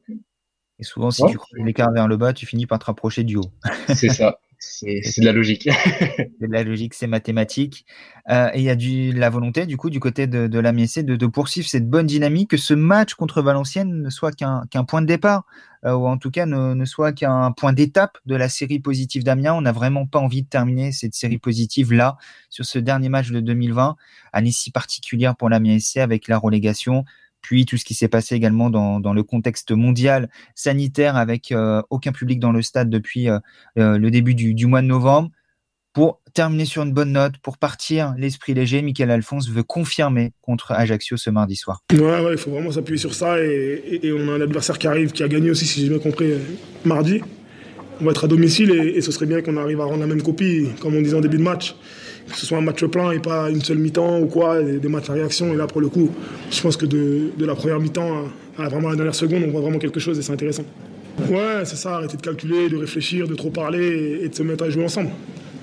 et 0.79 0.83
souvent, 0.83 1.11
si 1.11 1.23
tu 1.27 1.37
creuses 1.37 1.63
l'écart 1.63 1.91
vers 1.91 2.07
le 2.07 2.17
bas, 2.17 2.33
tu 2.33 2.47
finis 2.47 2.65
par 2.65 2.79
te 2.79 2.85
rapprocher 2.85 3.23
du 3.23 3.37
haut. 3.37 3.51
c'est 3.93 4.09
ça. 4.09 4.39
C'est 4.67 5.21
de 5.21 5.25
la 5.25 5.31
logique. 5.31 5.69
c'est 6.17 6.47
de 6.47 6.51
la 6.51 6.63
logique, 6.63 6.93
c'est 6.93 7.07
mathématique. 7.07 7.85
Euh, 8.29 8.49
et 8.53 8.59
il 8.59 8.63
y 8.63 8.69
a 8.69 8.75
du, 8.75 9.11
la 9.11 9.29
volonté, 9.29 9.65
du 9.65 9.77
coup, 9.77 9.89
du 9.89 9.99
côté 9.99 10.27
de, 10.27 10.47
de 10.47 10.59
la 10.59 10.71
MSC 10.71 10.99
de, 10.99 11.15
de, 11.15 11.27
poursuivre 11.27 11.67
cette 11.67 11.89
bonne 11.89 12.07
dynamique, 12.07 12.49
que 12.49 12.57
ce 12.57 12.73
match 12.73 13.13
contre 13.13 13.41
Valenciennes 13.41 14.01
ne 14.01 14.09
soit 14.09 14.31
qu'un 14.31 14.83
point 14.83 15.01
de 15.01 15.07
départ, 15.07 15.45
euh, 15.85 15.93
ou 15.93 16.07
en 16.07 16.17
tout 16.17 16.31
cas 16.31 16.45
ne, 16.45 16.73
ne 16.73 16.85
soit 16.85 17.13
qu'un 17.13 17.51
point 17.51 17.73
d'étape 17.73 18.17
de 18.25 18.35
la 18.35 18.49
série 18.49 18.79
positive 18.79 19.23
d'Amiens. 19.23 19.53
On 19.53 19.61
n'a 19.61 19.71
vraiment 19.71 20.07
pas 20.07 20.19
envie 20.19 20.41
de 20.41 20.47
terminer 20.49 20.91
cette 20.91 21.13
série 21.13 21.37
positive 21.37 21.93
là, 21.93 22.17
sur 22.49 22.65
ce 22.65 22.79
dernier 22.79 23.09
match 23.09 23.29
de 23.29 23.39
2020, 23.39 23.95
année 24.33 24.51
si 24.51 24.71
particulière 24.71 25.35
pour 25.35 25.49
la 25.49 25.59
MSC 25.59 25.97
avec 25.97 26.27
la 26.27 26.37
relégation 26.37 27.05
puis 27.45 27.67
tout 27.67 27.77
ce 27.77 27.85
qui 27.85 27.93
s'est 27.93 28.07
passé 28.07 28.33
également 28.33 28.71
dans, 28.71 28.99
dans, 28.99 29.13
le 29.13 29.21
contexte 29.21 29.71
mondial 29.71 30.31
sanitaire 30.55 31.15
avec 31.15 31.51
euh, 31.51 31.83
aucun 31.91 32.11
public 32.11 32.39
dans 32.39 32.51
le 32.51 32.63
stade 32.63 32.89
depuis 32.89 33.29
euh, 33.29 33.37
euh, 33.77 33.99
le 33.99 34.09
début 34.09 34.33
du, 34.33 34.55
du, 34.55 34.65
mois 34.65 34.81
de 34.81 34.87
novembre. 34.87 35.29
Pour 35.93 36.21
terminer 36.33 36.65
sur 36.65 36.81
une 36.81 36.91
bonne 36.91 37.11
note, 37.11 37.37
pour 37.37 37.59
partir 37.59 38.15
l'esprit 38.17 38.55
léger, 38.55 38.81
Michael 38.81 39.11
Alphonse 39.11 39.47
veut 39.47 39.61
confirmer 39.61 40.33
contre 40.41 40.71
Ajaccio 40.71 41.17
ce 41.17 41.29
mardi 41.29 41.55
soir. 41.55 41.83
Ouais, 41.93 41.99
ouais 41.99 42.31
il 42.31 42.37
faut 42.39 42.49
vraiment 42.49 42.71
s'appuyer 42.71 42.97
sur 42.97 43.13
ça 43.13 43.39
et, 43.39 43.99
et, 44.01 44.11
on 44.11 44.27
a 44.29 44.31
un 44.31 44.41
adversaire 44.41 44.79
qui 44.79 44.87
arrive, 44.87 45.11
qui 45.11 45.21
a 45.21 45.27
gagné 45.27 45.51
aussi, 45.51 45.67
si 45.67 45.81
j'ai 45.81 45.89
bien 45.89 45.99
compris, 45.99 46.33
mardi. 46.83 47.21
On 48.01 48.05
va 48.05 48.11
être 48.11 48.25
à 48.25 48.27
domicile 48.27 48.71
et, 48.71 49.01
ce 49.01 49.11
serait 49.11 49.25
bien 49.25 49.41
qu'on 49.41 49.57
arrive 49.57 49.79
à 49.79 49.85
rendre 49.85 50.01
la 50.01 50.07
même 50.07 50.21
copie, 50.21 50.67
comme 50.81 50.95
on 50.95 51.01
disait 51.01 51.15
en 51.15 51.21
début 51.21 51.37
de 51.37 51.43
match 51.43 51.75
que 52.27 52.37
ce 52.37 52.45
soit 52.45 52.57
un 52.57 52.61
match 52.61 52.83
plein 52.85 53.11
et 53.11 53.19
pas 53.19 53.49
une 53.49 53.61
seule 53.61 53.77
mi-temps 53.77 54.19
ou 54.19 54.25
quoi, 54.25 54.61
des 54.61 54.87
matchs 54.87 55.09
à 55.09 55.13
réaction. 55.13 55.53
Et 55.53 55.57
là, 55.57 55.67
pour 55.67 55.81
le 55.81 55.89
coup, 55.89 56.09
je 56.51 56.61
pense 56.61 56.77
que 56.77 56.85
de, 56.85 57.31
la 57.39 57.55
première 57.55 57.79
mi-temps 57.79 58.25
à 58.57 58.67
vraiment 58.69 58.89
la 58.89 58.95
dernière 58.95 59.15
seconde, 59.15 59.43
on 59.45 59.51
voit 59.51 59.61
vraiment 59.61 59.79
quelque 59.79 59.99
chose 59.99 60.17
et 60.17 60.21
c'est 60.21 60.33
intéressant. 60.33 60.65
Ouais, 61.29 61.63
c'est 61.63 61.75
ça, 61.75 61.95
arrêter 61.95 62.17
de 62.17 62.21
calculer, 62.21 62.69
de 62.69 62.77
réfléchir, 62.77 63.27
de 63.27 63.35
trop 63.35 63.49
parler 63.49 64.19
et, 64.23 64.29
de 64.29 64.35
se 64.35 64.43
mettre 64.43 64.63
à 64.65 64.69
jouer 64.69 64.83
ensemble. 64.83 65.09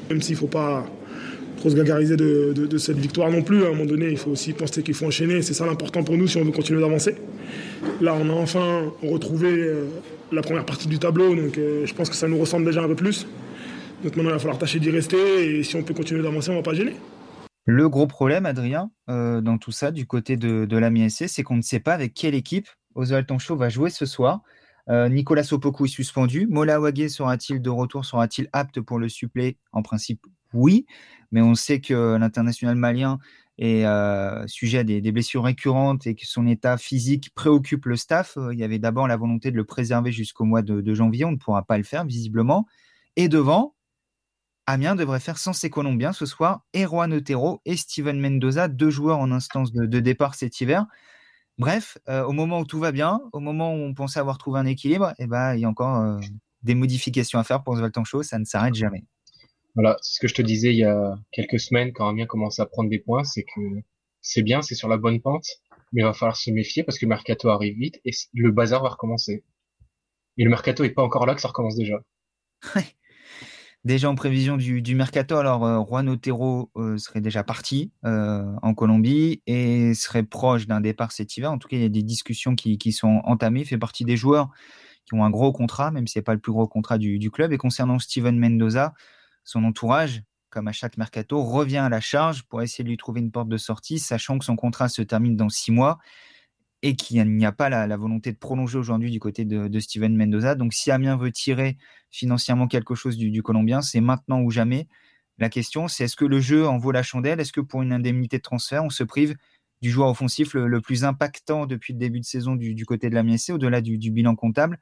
Même 0.08 0.22
s'il 0.22 0.34
ne 0.34 0.40
faut 0.40 0.46
pas 0.46 0.86
trop 1.58 1.70
se 1.70 1.76
gagariser 1.76 2.16
de, 2.16 2.78
cette 2.78 2.98
victoire 2.98 3.30
non 3.30 3.42
plus. 3.42 3.64
À 3.64 3.68
un 3.68 3.70
moment 3.70 3.84
donné, 3.84 4.10
il 4.10 4.16
faut 4.16 4.30
aussi 4.30 4.52
penser 4.52 4.82
qu'il 4.82 4.94
faut 4.94 5.06
enchaîner. 5.06 5.42
C'est 5.42 5.54
ça 5.54 5.66
l'important 5.66 6.02
pour 6.02 6.16
nous 6.16 6.26
si 6.26 6.36
on 6.38 6.44
veut 6.44 6.52
continuer 6.52 6.80
d'avancer. 6.80 7.14
Là, 8.00 8.14
on 8.14 8.28
a 8.30 8.32
enfin 8.32 8.92
retrouvé 9.02 9.48
euh, 9.48 9.86
la 10.32 10.42
première 10.42 10.64
partie 10.64 10.88
du 10.88 10.98
tableau, 10.98 11.34
donc 11.34 11.58
euh, 11.58 11.86
je 11.86 11.94
pense 11.94 12.08
que 12.10 12.16
ça 12.16 12.28
nous 12.28 12.38
ressemble 12.38 12.64
déjà 12.64 12.82
un 12.82 12.88
peu 12.88 12.96
plus. 12.96 13.26
Donc 14.02 14.16
maintenant, 14.16 14.30
il 14.30 14.34
va 14.34 14.38
falloir 14.38 14.58
tâcher 14.58 14.80
d'y 14.80 14.90
rester 14.90 15.58
et 15.58 15.62
si 15.62 15.76
on 15.76 15.82
peut 15.82 15.94
continuer 15.94 16.22
d'avancer, 16.22 16.50
on 16.50 16.54
ne 16.54 16.58
va 16.58 16.62
pas 16.62 16.74
gêner. 16.74 16.94
Le 17.64 17.88
gros 17.88 18.06
problème, 18.06 18.46
Adrien, 18.46 18.90
euh, 19.08 19.40
dans 19.40 19.58
tout 19.58 19.70
ça, 19.70 19.92
du 19.92 20.06
côté 20.06 20.36
de, 20.36 20.64
de 20.64 20.76
la 20.76 20.90
MSC, 20.90 21.28
c'est 21.28 21.42
qu'on 21.44 21.56
ne 21.56 21.62
sait 21.62 21.78
pas 21.78 21.94
avec 21.94 22.14
quelle 22.14 22.34
équipe 22.34 22.68
Oswald 22.94 23.26
Tonchot 23.26 23.56
va 23.56 23.68
jouer 23.68 23.90
ce 23.90 24.06
soir. 24.06 24.40
Nicolas 24.88 25.44
Sopoku 25.44 25.84
est 25.84 25.88
suspendu. 25.88 26.48
Mola 26.50 26.80
Wagé 26.80 27.08
sera-t-il 27.08 27.62
de 27.62 27.70
retour? 27.70 28.04
Sera-t-il 28.04 28.48
apte 28.52 28.80
pour 28.80 28.98
le 28.98 29.08
suppléer? 29.08 29.56
En 29.70 29.80
principe, 29.80 30.26
oui. 30.52 30.86
Mais 31.30 31.40
on 31.40 31.54
sait 31.54 31.80
que 31.80 32.16
l'international 32.16 32.74
malien 32.74 33.20
est 33.62 33.86
euh, 33.86 34.46
sujet 34.48 34.78
à 34.78 34.84
des, 34.84 35.12
blessures 35.12 35.44
récurrentes 35.44 36.06
et 36.06 36.14
que 36.14 36.26
son 36.26 36.46
état 36.46 36.76
physique 36.76 37.32
préoccupe 37.34 37.86
le 37.86 37.96
staff. 37.96 38.36
il 38.52 38.58
y 38.58 38.64
avait 38.64 38.78
d'abord 38.78 39.06
la 39.06 39.16
volonté 39.16 39.50
de 39.50 39.56
le 39.56 39.64
préserver 39.64 40.10
jusqu'au 40.10 40.44
mois 40.44 40.62
de, 40.62 40.94
janvier. 40.94 41.24
On 41.24 41.32
ne 41.32 41.36
pourra 41.36 41.62
pas 41.62 41.78
le 41.78 41.84
faire, 41.84 42.04
visiblement. 42.04 42.66
Et 43.16 43.28
devant, 43.28 43.74
Amiens 44.66 44.96
devrait 44.96 45.20
faire 45.20 45.38
sans 45.38 45.52
ses 45.52 45.70
Colombiens 45.70 46.12
ce 46.12 46.26
soir, 46.26 46.64
et 46.72 46.84
Juan 46.84 47.12
Otero 47.12 47.60
et 47.64 47.76
Steven 47.76 48.18
Mendoza, 48.20 48.68
deux 48.68 48.90
joueurs 48.90 49.18
en 49.18 49.30
instance 49.30 49.72
de, 49.72 50.00
départ 50.00 50.34
cet 50.34 50.60
hiver. 50.60 50.86
Bref, 51.58 51.98
euh, 52.08 52.24
au 52.24 52.32
moment 52.32 52.60
où 52.60 52.64
tout 52.64 52.78
va 52.78 52.92
bien, 52.92 53.20
au 53.32 53.40
moment 53.40 53.74
où 53.74 53.78
on 53.78 53.94
pensait 53.94 54.18
avoir 54.20 54.38
trouvé 54.38 54.58
un 54.58 54.66
équilibre, 54.66 55.14
eh 55.18 55.26
ben, 55.26 55.54
il 55.54 55.60
y 55.60 55.64
a 55.64 55.68
encore 55.68 55.98
euh, 55.98 56.18
des 56.62 56.74
modifications 56.74 57.38
à 57.38 57.44
faire 57.44 57.62
pour 57.62 57.76
Chaud, 58.04 58.22
ça 58.22 58.38
ne 58.38 58.44
s'arrête 58.44 58.74
jamais. 58.74 59.04
Voilà, 59.74 59.96
ce 60.02 60.20
que 60.20 60.28
je 60.28 60.34
te 60.34 60.42
disais 60.42 60.72
il 60.72 60.78
y 60.78 60.84
a 60.84 61.18
quelques 61.32 61.58
semaines 61.58 61.92
quand 61.92 62.08
Amiens 62.08 62.26
commence 62.26 62.60
à 62.60 62.66
prendre 62.66 62.90
des 62.90 62.98
points, 62.98 63.24
c'est 63.24 63.42
que 63.44 63.60
c'est 64.20 64.42
bien, 64.42 64.62
c'est 64.62 64.74
sur 64.74 64.88
la 64.88 64.98
bonne 64.98 65.20
pente, 65.20 65.46
mais 65.92 66.02
il 66.02 66.04
va 66.04 66.12
falloir 66.12 66.36
se 66.36 66.50
méfier 66.50 66.84
parce 66.84 66.98
que 66.98 67.06
le 67.06 67.10
mercato 67.10 67.48
arrive 67.48 67.76
vite 67.76 68.00
et 68.04 68.10
le 68.34 68.50
bazar 68.50 68.82
va 68.82 68.90
recommencer. 68.90 69.44
Et 70.38 70.44
le 70.44 70.50
mercato 70.50 70.84
est 70.84 70.90
pas 70.90 71.02
encore 71.02 71.26
là 71.26 71.34
que 71.34 71.40
ça 71.40 71.48
recommence 71.48 71.76
déjà. 71.76 72.00
déjà 73.84 74.08
en 74.08 74.14
prévision 74.14 74.56
du, 74.56 74.94
mercato, 74.94 75.36
alors 75.36 75.64
euh, 75.64 75.82
Juan 75.84 76.08
Otero 76.08 76.70
euh, 76.76 76.96
serait 76.98 77.20
déjà 77.20 77.42
parti 77.42 77.92
euh, 78.04 78.44
en 78.62 78.74
Colombie 78.74 79.42
et 79.46 79.94
serait 79.94 80.22
proche 80.22 80.66
d'un 80.66 80.80
départ 80.80 81.12
cet 81.12 81.36
hiver. 81.36 81.50
En 81.50 81.58
tout 81.58 81.68
cas, 81.68 81.76
il 81.76 81.82
y 81.82 81.86
a 81.86 81.90
des 81.90 82.02
discussions 82.02 82.54
qui, 82.54 82.92
sont 82.92 83.20
entamées. 83.24 83.64
Fait 83.64 83.78
partie 83.78 84.04
des 84.04 84.16
joueurs 84.16 84.50
qui 85.06 85.14
ont 85.14 85.24
un 85.24 85.30
gros 85.30 85.52
contrat, 85.52 85.90
même 85.90 86.06
si 86.06 86.14
ce 86.14 86.18
n'est 86.18 86.24
pas 86.24 86.34
le 86.34 86.40
plus 86.40 86.52
gros 86.52 86.68
contrat 86.68 86.98
du, 86.98 87.30
club. 87.30 87.52
Et 87.52 87.58
concernant 87.58 87.98
Steven 87.98 88.38
Mendoza, 88.38 88.94
son 89.44 89.64
entourage, 89.64 90.22
comme 90.50 90.68
à 90.68 90.72
chaque 90.72 90.96
mercato, 90.96 91.42
revient 91.42 91.78
à 91.78 91.88
la 91.88 92.00
charge 92.00 92.42
pour 92.44 92.62
essayer 92.62 92.84
de 92.84 92.88
lui 92.88 92.96
trouver 92.96 93.20
une 93.20 93.30
porte 93.30 93.48
de 93.48 93.56
sortie, 93.56 93.98
sachant 93.98 94.38
que 94.38 94.44
son 94.44 94.56
contrat 94.56 94.88
se 94.88 95.02
termine 95.02 95.36
dans 95.36 95.48
six 95.48 95.72
mois 95.72 95.98
et 96.82 96.96
qu'il 96.96 97.24
n'y 97.24 97.46
a 97.46 97.52
pas 97.52 97.68
la, 97.68 97.96
volonté 97.96 98.32
de 98.32 98.36
prolonger 98.36 98.76
aujourd'hui 98.76 99.10
du 99.10 99.20
côté 99.20 99.44
de, 99.44 99.80
Steven 99.80 100.16
Mendoza. 100.16 100.56
Donc 100.56 100.74
si 100.74 100.90
Amiens 100.90 101.16
veut 101.16 101.30
tirer 101.30 101.78
financièrement 102.10 102.66
quelque 102.66 102.94
chose 102.94 103.16
du, 103.16 103.42
Colombien, 103.42 103.82
c'est 103.82 104.00
maintenant 104.00 104.42
ou 104.42 104.50
jamais. 104.50 104.88
La 105.38 105.48
question, 105.48 105.88
c'est 105.88 106.04
est-ce 106.04 106.16
que 106.16 106.24
le 106.24 106.40
jeu 106.40 106.66
en 106.66 106.78
vaut 106.78 106.92
la 106.92 107.02
chandelle? 107.02 107.40
Est-ce 107.40 107.52
que 107.52 107.60
pour 107.60 107.82
une 107.82 107.92
indemnité 107.92 108.38
de 108.38 108.42
transfert, 108.42 108.84
on 108.84 108.90
se 108.90 109.04
prive 109.04 109.36
du 109.80 109.90
joueur 109.90 110.08
offensif 110.08 110.54
le, 110.54 110.80
plus 110.80 111.04
impactant 111.04 111.66
depuis 111.66 111.92
le 111.92 111.98
début 111.98 112.20
de 112.20 112.24
saison 112.24 112.56
du, 112.56 112.84
côté 112.84 113.08
de 113.08 113.14
l'Amiens 113.14 113.36
au-delà 113.50 113.80
du, 113.80 114.10
bilan 114.10 114.34
comptable? 114.34 114.78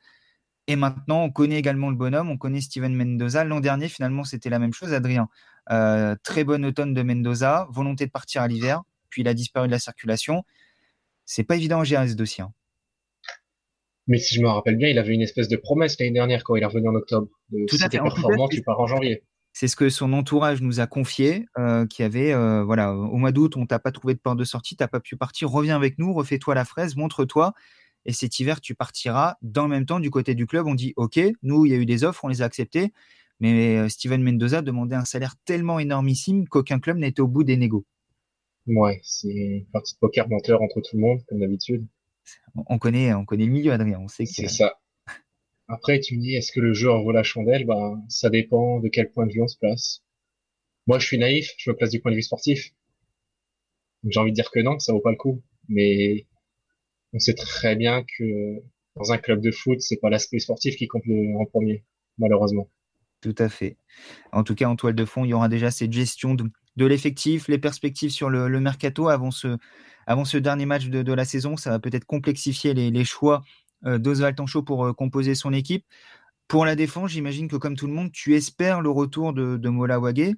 Et 0.66 0.76
maintenant, 0.76 1.24
on 1.24 1.30
connaît 1.30 1.58
également 1.58 1.90
le 1.90 1.96
bonhomme, 1.96 2.30
on 2.30 2.36
connaît 2.36 2.60
Steven 2.60 2.94
Mendoza. 2.94 3.44
L'an 3.44 3.60
dernier, 3.60 3.88
finalement, 3.88 4.24
c'était 4.24 4.50
la 4.50 4.58
même 4.58 4.72
chose, 4.72 4.92
Adrien. 4.92 5.28
Euh, 5.70 6.16
très 6.22 6.44
bon 6.44 6.64
automne 6.64 6.94
de 6.94 7.02
Mendoza, 7.02 7.66
volonté 7.70 8.06
de 8.06 8.10
partir 8.10 8.42
à 8.42 8.48
l'hiver, 8.48 8.82
puis 9.08 9.22
il 9.22 9.28
a 9.28 9.34
disparu 9.34 9.66
de 9.66 9.72
la 9.72 9.78
circulation 9.78 10.44
c'est 11.30 11.44
pas 11.44 11.54
évident 11.54 11.78
à 11.78 11.84
gérer 11.84 12.08
ce 12.08 12.14
dossier. 12.14 12.42
Hein. 12.42 12.52
Mais 14.08 14.18
si 14.18 14.34
je 14.34 14.40
me 14.40 14.48
rappelle 14.48 14.76
bien, 14.76 14.88
il 14.88 14.98
avait 14.98 15.14
une 15.14 15.22
espèce 15.22 15.46
de 15.46 15.56
promesse 15.56 15.96
l'année 16.00 16.10
dernière 16.10 16.42
quand 16.42 16.56
il 16.56 16.62
est 16.64 16.66
revenu 16.66 16.88
en 16.88 16.94
octobre. 16.96 17.28
De, 17.50 17.66
Tout 17.68 17.76
à 17.80 17.88
fait. 17.88 18.00
performant, 18.00 18.48
tu 18.48 18.62
pars 18.62 18.80
en 18.80 18.88
janvier. 18.88 19.22
C'est 19.52 19.68
ce 19.68 19.76
que 19.76 19.88
son 19.90 20.12
entourage 20.12 20.60
nous 20.60 20.80
a 20.80 20.88
confié, 20.88 21.46
euh, 21.56 21.86
qui 21.86 22.02
avait, 22.02 22.32
euh, 22.32 22.64
voilà, 22.64 22.94
au 22.94 23.16
mois 23.16 23.30
d'août, 23.30 23.56
on 23.56 23.66
t'a 23.66 23.78
pas 23.78 23.92
trouvé 23.92 24.14
de 24.14 24.18
porte 24.18 24.38
de 24.38 24.44
sortie, 24.44 24.74
t'as 24.74 24.88
pas 24.88 24.98
pu 24.98 25.16
partir, 25.16 25.50
reviens 25.50 25.76
avec 25.76 25.98
nous, 25.98 26.12
refais-toi 26.12 26.56
la 26.56 26.64
fraise, 26.64 26.96
montre-toi, 26.96 27.52
et 28.06 28.12
cet 28.12 28.40
hiver, 28.40 28.60
tu 28.60 28.74
partiras. 28.74 29.36
Dans 29.42 29.64
le 29.64 29.70
même 29.70 29.86
temps, 29.86 30.00
du 30.00 30.10
côté 30.10 30.34
du 30.34 30.46
club, 30.46 30.66
on 30.66 30.74
dit, 30.74 30.92
OK, 30.96 31.20
nous, 31.42 31.66
il 31.66 31.72
y 31.72 31.74
a 31.74 31.78
eu 31.78 31.86
des 31.86 32.04
offres, 32.04 32.24
on 32.24 32.28
les 32.28 32.42
a 32.42 32.44
acceptées, 32.44 32.92
mais 33.40 33.78
euh, 33.78 33.88
Steven 33.88 34.22
Mendoza 34.22 34.62
demandait 34.62 34.96
un 34.96 35.04
salaire 35.04 35.36
tellement 35.44 35.78
énormissime 35.78 36.48
qu'aucun 36.48 36.78
club 36.78 36.98
n'était 36.98 37.20
au 37.20 37.28
bout 37.28 37.44
des 37.44 37.56
négos. 37.56 37.84
Ouais, 38.66 39.00
c'est 39.02 39.28
une 39.28 39.66
partie 39.66 39.94
de 39.94 39.98
poker 39.98 40.28
menteur 40.28 40.62
entre 40.62 40.80
tout 40.80 40.96
le 40.96 41.00
monde, 41.00 41.20
comme 41.26 41.40
d'habitude. 41.40 41.86
On 42.54 42.78
connaît, 42.78 43.12
on 43.14 43.24
connaît 43.24 43.46
le 43.46 43.52
milieu, 43.52 43.72
Adrien. 43.72 43.98
On 44.00 44.08
sait 44.08 44.24
que 44.24 44.30
c'est 44.30 44.48
ça. 44.48 44.78
Après, 45.68 46.00
tu 46.00 46.16
me 46.16 46.22
dis, 46.22 46.34
est-ce 46.34 46.52
que 46.52 46.60
le 46.60 46.72
jeu 46.74 46.90
en 46.90 47.02
vaut 47.02 47.12
la 47.12 47.22
chandelle? 47.22 47.64
Bah, 47.64 47.96
ça 48.08 48.28
dépend 48.28 48.80
de 48.80 48.88
quel 48.88 49.10
point 49.10 49.26
de 49.26 49.32
vue 49.32 49.42
on 49.42 49.48
se 49.48 49.56
place. 49.56 50.02
Moi, 50.86 50.98
je 50.98 51.06
suis 51.06 51.18
naïf, 51.18 51.52
je 51.58 51.70
me 51.70 51.76
place 51.76 51.90
du 51.90 52.00
point 52.00 52.10
de 52.10 52.16
vue 52.16 52.22
sportif. 52.22 52.74
J'ai 54.04 54.18
envie 54.18 54.32
de 54.32 54.34
dire 54.34 54.50
que 54.50 54.60
non, 54.60 54.78
ça 54.78 54.92
vaut 54.92 55.00
pas 55.00 55.12
le 55.12 55.16
coup. 55.16 55.42
Mais 55.68 56.26
on 57.12 57.18
sait 57.18 57.34
très 57.34 57.76
bien 57.76 58.02
que 58.02 58.60
dans 58.96 59.12
un 59.12 59.18
club 59.18 59.40
de 59.40 59.50
foot, 59.50 59.80
c'est 59.80 59.98
pas 59.98 60.10
l'aspect 60.10 60.38
sportif 60.38 60.76
qui 60.76 60.88
compte 60.88 61.02
en 61.38 61.44
premier, 61.46 61.84
malheureusement. 62.18 62.68
Tout 63.20 63.34
à 63.38 63.48
fait. 63.48 63.76
En 64.32 64.44
tout 64.44 64.54
cas, 64.54 64.66
en 64.66 64.76
toile 64.76 64.94
de 64.94 65.04
fond, 65.04 65.24
il 65.24 65.28
y 65.28 65.34
aura 65.34 65.48
déjà 65.48 65.70
cette 65.70 65.92
gestion 65.92 66.34
de, 66.34 66.86
l'effectif, 66.86 67.48
les 67.48 67.58
perspectives 67.58 68.10
sur 68.10 68.30
le, 68.30 68.48
mercato 68.60 69.08
avant 69.08 69.30
ce, 69.30 70.36
dernier 70.38 70.66
match 70.66 70.86
de, 70.86 71.12
la 71.12 71.24
saison. 71.24 71.56
Ça 71.56 71.70
va 71.70 71.78
peut-être 71.78 72.06
complexifier 72.06 72.72
les, 72.72 73.04
choix 73.04 73.42
euh, 73.84 73.98
d'Oswald 73.98 74.36
Tancho 74.36 74.62
pour 74.62 74.86
euh, 74.86 74.92
composer 74.92 75.34
son 75.34 75.52
équipe. 75.52 75.84
Pour 76.48 76.64
la 76.64 76.74
défense, 76.74 77.10
j'imagine 77.10 77.46
que 77.46 77.56
comme 77.56 77.76
tout 77.76 77.86
le 77.86 77.92
monde, 77.92 78.10
tu 78.10 78.34
espères 78.34 78.80
le 78.80 78.90
retour 78.90 79.32
de, 79.32 79.56
de 79.56 79.68
Mola 79.68 80.00
Wagé. 80.00 80.34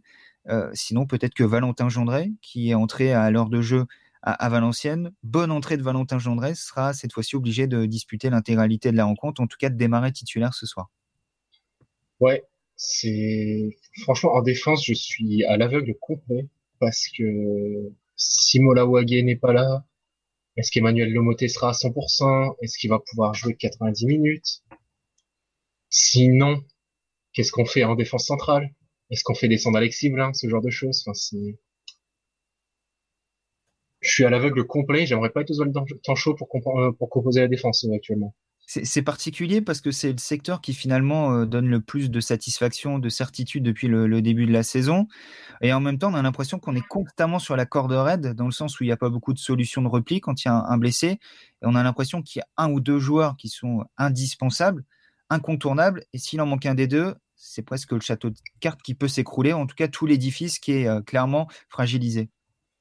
Euh, 0.48 0.68
sinon, 0.74 1.06
peut-être 1.06 1.34
que 1.34 1.44
Valentin 1.44 1.88
Gendré, 1.88 2.32
qui 2.42 2.70
est 2.70 2.74
entré 2.74 3.12
à 3.12 3.30
l'heure 3.30 3.48
de 3.48 3.62
jeu 3.62 3.86
à, 4.22 4.48
Valenciennes, 4.48 5.12
bonne 5.22 5.50
entrée 5.50 5.76
de 5.76 5.82
Valentin 5.82 6.18
Gendré, 6.18 6.54
sera 6.54 6.92
cette 6.92 7.12
fois-ci 7.12 7.34
obligé 7.34 7.66
de 7.66 7.86
disputer 7.86 8.30
l'intégralité 8.30 8.92
de 8.92 8.96
la 8.96 9.04
rencontre, 9.04 9.40
en 9.40 9.46
tout 9.46 9.56
cas 9.58 9.68
de 9.68 9.76
démarrer 9.76 10.12
titulaire 10.12 10.54
ce 10.54 10.64
soir. 10.64 10.90
Ouais, 12.20 12.44
c'est 12.76 13.76
franchement 14.02 14.34
en 14.34 14.42
défense, 14.42 14.86
je 14.86 14.94
suis 14.94 15.44
à 15.44 15.56
l'aveugle 15.56 15.94
complet 16.00 16.48
parce 16.78 17.08
que 17.08 17.92
si 18.16 18.60
Molawage 18.60 19.10
n'est 19.24 19.36
pas 19.36 19.52
là, 19.52 19.84
est-ce 20.56 20.70
qu'Emmanuel 20.70 21.12
Lomoté 21.12 21.48
sera 21.48 21.70
à 21.70 21.72
100% 21.72 22.56
Est-ce 22.60 22.78
qu'il 22.78 22.90
va 22.90 22.98
pouvoir 22.98 23.34
jouer 23.34 23.56
90 23.56 24.06
minutes? 24.06 24.62
Sinon, 25.88 26.62
qu'est-ce 27.32 27.52
qu'on 27.52 27.64
fait 27.64 27.84
en 27.84 27.94
défense 27.94 28.26
centrale? 28.26 28.70
Est-ce 29.10 29.24
qu'on 29.24 29.34
fait 29.34 29.48
descendre 29.48 29.78
Alexis 29.78 30.10
Blin, 30.10 30.32
ce 30.32 30.48
genre 30.48 30.62
de 30.62 30.70
choses. 30.70 31.04
Je 34.02 34.10
suis 34.10 34.24
à 34.24 34.30
l'aveugle 34.30 34.66
complet, 34.66 35.06
j'aimerais 35.06 35.30
pas 35.30 35.40
être 35.40 35.52
temps 36.02 36.14
chaud 36.14 36.34
pour, 36.34 36.48
pour 36.98 37.08
composer 37.08 37.40
la 37.40 37.48
défense 37.48 37.86
actuellement. 37.94 38.34
C'est 38.66 39.02
particulier 39.02 39.60
parce 39.60 39.80
que 39.80 39.90
c'est 39.90 40.12
le 40.12 40.18
secteur 40.18 40.60
qui 40.60 40.72
finalement 40.72 41.34
euh, 41.34 41.44
donne 41.44 41.68
le 41.68 41.80
plus 41.80 42.10
de 42.10 42.20
satisfaction, 42.20 42.98
de 42.98 43.08
certitude 43.08 43.62
depuis 43.64 43.88
le, 43.88 44.22
début 44.22 44.46
de 44.46 44.52
la 44.52 44.62
saison. 44.62 45.08
Et 45.60 45.72
en 45.72 45.80
même 45.80 45.98
temps, 45.98 46.10
on 46.12 46.14
a 46.14 46.22
l'impression 46.22 46.58
qu'on 46.58 46.74
est 46.74 46.86
constamment 46.86 47.38
sur 47.38 47.56
la 47.56 47.66
corde 47.66 47.92
raide, 47.92 48.34
dans 48.34 48.46
le 48.46 48.52
sens 48.52 48.78
où 48.78 48.84
il 48.84 48.86
n'y 48.86 48.92
a 48.92 48.96
pas 48.96 49.10
beaucoup 49.10 49.34
de 49.34 49.38
solutions 49.38 49.82
de 49.82 49.88
repli 49.88 50.20
quand 50.20 50.42
il 50.42 50.48
y 50.48 50.50
a 50.50 50.54
un, 50.54 50.78
blessé. 50.78 51.06
Et 51.06 51.18
on 51.62 51.74
a 51.74 51.82
l'impression 51.82 52.22
qu'il 52.22 52.40
y 52.40 52.42
a 52.42 52.46
un 52.56 52.70
ou 52.70 52.80
deux 52.80 52.98
joueurs 52.98 53.36
qui 53.36 53.48
sont 53.48 53.84
indispensables, 53.98 54.84
incontournables. 55.28 56.04
Et 56.14 56.18
s'il 56.18 56.40
en 56.40 56.46
manque 56.46 56.64
un 56.64 56.74
des 56.74 56.86
deux, 56.86 57.14
c'est 57.36 57.62
presque 57.62 57.92
le 57.92 58.00
château 58.00 58.30
de 58.30 58.36
cartes 58.60 58.80
qui 58.82 58.94
peut 58.94 59.08
s'écrouler, 59.08 59.52
en 59.52 59.66
tout 59.66 59.74
cas 59.74 59.88
tout 59.88 60.06
l'édifice 60.06 60.58
qui 60.58 60.72
est 60.72 60.88
euh, 60.88 61.02
clairement 61.02 61.48
fragilisé. 61.68 62.30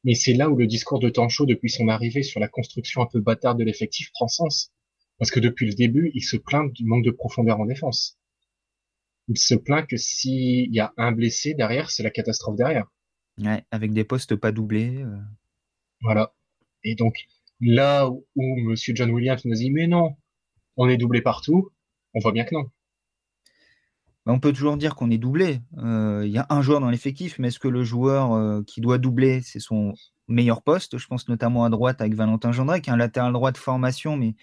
Mais 0.03 0.15
c'est 0.15 0.34
là 0.34 0.50
où 0.50 0.55
le 0.55 0.67
discours 0.67 1.00
de 1.00 1.10
Tancho 1.10 1.46
depuis 1.46 1.70
son 1.70 1.88
arrivée 1.88 2.24
sur 2.24 2.39
la 2.39 2.48
construction 2.48 3.01
un 3.01 3.05
peu 3.05 3.20
bâtarde 3.20 3.60
de 3.60 3.63
l'effectif 3.63 4.12
prend 4.13 4.27
sens 4.27 4.72
parce 5.22 5.29
que 5.29 5.39
depuis 5.39 5.67
le 5.67 5.75
début, 5.75 6.10
il 6.15 6.24
se 6.24 6.36
plaint 6.36 6.74
du 6.74 6.84
manque 6.84 7.05
de 7.05 7.12
profondeur 7.12 7.60
en 7.60 7.67
défense. 7.67 8.17
Il 9.27 9.38
se 9.38 9.53
plaint 9.53 9.88
que 9.88 9.96
s'il 9.96 10.74
y 10.74 10.79
a 10.79 10.96
un 10.98 11.12
blessé 11.12 11.53
derrière, 11.53 11.91
c'est 11.91 12.01
la 12.01 12.10
catastrophe 12.10 12.55
derrière. 12.55 12.88
Ouais, 13.38 13.63
avec 13.70 13.93
des 13.93 14.03
postes 14.03 14.36
pas 14.36 14.51
doublés. 14.51 15.03
Euh. 15.03 15.20
Voilà. 16.01 16.34
Et 16.84 16.96
donc, 16.96 17.13
là 17.60 18.10
où, 18.10 18.25
Monsieur 18.36 18.96
John 18.96 19.12
Williams 19.12 19.46
nous 19.46 19.53
dit, 19.53 19.70
mais 19.70 19.86
non, 19.86 20.15
on 20.75 20.89
est 20.89 20.98
doublé 20.98 21.22
partout, 21.22 21.70
on 22.15 22.20
voit 22.20 22.31
bien 22.31 22.43
que 22.43 22.55
non. 22.55 22.72
On 24.27 24.39
peut 24.39 24.53
toujours 24.53 24.77
dire 24.77 24.95
qu'on 24.95 25.09
est 25.09 25.17
doublé. 25.17 25.61
Euh, 25.79 26.23
il 26.25 26.31
y 26.31 26.37
a 26.37 26.45
un 26.49 26.61
joueur 26.61 26.79
dans 26.79 26.89
l'effectif, 26.89 27.39
mais 27.39 27.47
est-ce 27.47 27.59
que 27.59 27.67
le 27.67 27.83
joueur 27.83 28.33
euh, 28.33 28.61
qui 28.65 28.79
doit 28.79 28.99
doubler, 28.99 29.41
c'est 29.41 29.59
son 29.59 29.93
meilleur 30.27 30.61
poste? 30.61 30.97
Je 30.99 31.07
pense 31.07 31.27
notamment 31.27 31.65
à 31.65 31.69
droite 31.69 32.01
avec 32.01 32.13
Valentin 32.13 32.51
Gendré, 32.51 32.81
qui 32.81 32.91
est 32.91 32.93
un 32.93 32.97
latéral 32.97 33.33
droit 33.33 33.51
de 33.51 33.57
formation, 33.57 34.17
mais 34.17 34.35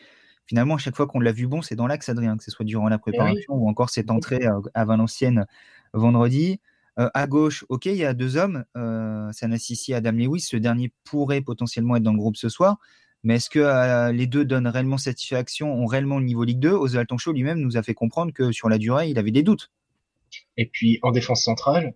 finalement, 0.47 0.75
à 0.75 0.79
chaque 0.79 0.97
fois 0.97 1.07
qu'on 1.07 1.21
l'a 1.21 1.31
vu 1.31 1.47
bon, 1.47 1.63
c'est 1.63 1.77
dans 1.77 1.87
l'axe, 1.87 2.09
Adrien, 2.09 2.37
que 2.37 2.43
ce 2.43 2.51
soit 2.51 2.65
durant 2.65 2.89
la 2.89 2.97
eh 2.97 2.99
préparation 2.99 3.55
ou 3.55 3.69
encore 3.69 3.91
cette 3.91 4.11
entrée 4.11 4.49
à, 4.75 4.85
Valenciennes 4.85 5.47
vendredi. 5.93 6.61
Euh, 6.99 7.09
à 7.15 7.29
gauche, 7.29 7.65
ok, 7.69 7.87
il 7.87 7.95
y 7.95 8.05
a 8.05 8.15
deux 8.15 8.37
hommes, 8.37 8.65
Sanassisi 9.33 9.93
et 9.93 9.95
Adam 9.95 10.11
Lewis. 10.11 10.41
Ce 10.41 10.57
dernier 10.57 10.93
pourrait 11.05 11.41
potentiellement 11.41 11.95
être 11.95 12.03
dans 12.03 12.13
le 12.13 12.19
groupe 12.19 12.37
ce 12.37 12.49
soir. 12.49 12.79
Mais 13.29 13.35
est-ce 13.35 13.51
que 13.51 13.59
euh, 13.59 14.11
les 14.11 14.27
deux 14.27 14.47
donnent 14.47 14.69
réellement 14.69 14.97
satisfaction, 14.97 15.71
ont 15.71 15.85
réellement 15.85 16.19
le 16.19 16.25
niveau 16.25 16.45
Ligue 16.45 16.61
2 16.61 16.71
Oswald 16.71 17.07
Toncho 17.07 17.31
lui-même 17.31 17.59
nous 17.59 17.77
a 17.77 17.83
fait 17.83 17.93
comprendre 17.93 18.33
que 18.33 18.53
sur 18.53 18.71
la 18.71 18.79
durée, 18.79 19.11
il 19.11 19.19
avait 19.19 19.33
des 19.33 19.43
doutes. 19.43 19.71
Et 20.57 20.65
puis, 20.65 20.99
en 21.03 21.11
défense 21.11 21.45
centrale, 21.45 21.93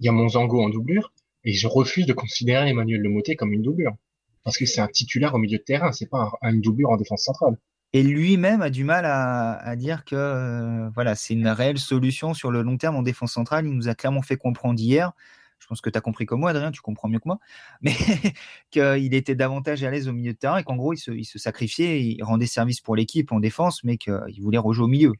il 0.00 0.06
y 0.06 0.08
a 0.08 0.12
Monzango 0.12 0.60
en 0.60 0.68
doublure. 0.68 1.12
Et 1.44 1.52
je 1.52 1.68
refuse 1.68 2.06
de 2.06 2.12
considérer 2.12 2.70
Emmanuel 2.70 3.00
Lemoté 3.00 3.36
comme 3.36 3.52
une 3.52 3.62
doublure. 3.62 3.94
Parce 4.42 4.58
que 4.58 4.66
c'est 4.66 4.80
un 4.80 4.88
titulaire 4.88 5.32
au 5.32 5.38
milieu 5.38 5.58
de 5.58 5.62
terrain, 5.62 5.92
c'est 5.92 6.10
pas 6.10 6.32
une 6.42 6.60
doublure 6.60 6.90
en 6.90 6.96
défense 6.96 7.22
centrale 7.22 7.56
et 7.94 8.02
lui-même 8.02 8.60
a 8.60 8.68
du 8.68 8.84
mal 8.84 9.06
à, 9.06 9.74
dire 9.76 10.04
que 10.04 10.14
euh, 10.14 10.90
voilà, 10.90 11.14
c'est 11.14 11.32
une 11.32 11.48
réelle 11.48 11.78
solution 11.78 12.34
sur 12.34 12.50
le 12.50 12.60
long 12.60 12.76
terme 12.76 12.96
en 12.96 13.02
défense 13.02 13.32
centrale. 13.32 13.64
Il 13.64 13.72
nous 13.72 13.88
a 13.88 13.94
clairement 13.94 14.20
fait 14.20 14.36
comprendre 14.36 14.78
hier, 14.78 15.12
je 15.58 15.66
pense 15.66 15.80
que 15.80 15.90
tu 15.90 15.98
as 15.98 16.00
compris 16.00 16.26
comme 16.26 16.40
moi, 16.40 16.50
Adrien, 16.50 16.70
tu 16.70 16.80
comprends 16.80 17.08
mieux 17.08 17.18
que 17.18 17.28
moi, 17.28 17.38
mais 17.82 17.92
qu'il 18.70 19.14
était 19.14 19.34
davantage 19.34 19.82
à 19.84 19.90
l'aise 19.90 20.08
au 20.08 20.12
milieu 20.12 20.32
de 20.32 20.38
terrain 20.38 20.58
et 20.58 20.64
qu'en 20.64 20.76
gros, 20.76 20.92
il 20.92 20.98
se, 20.98 21.10
il 21.10 21.24
se, 21.24 21.38
sacrifiait, 21.38 22.02
il 22.02 22.22
rendait 22.22 22.46
service 22.46 22.80
pour 22.80 22.96
l'équipe 22.96 23.32
en 23.32 23.40
défense, 23.40 23.84
mais 23.84 23.96
qu'il 23.96 24.40
voulait 24.40 24.58
rejouer 24.58 24.84
au 24.84 24.88
milieu. 24.88 25.12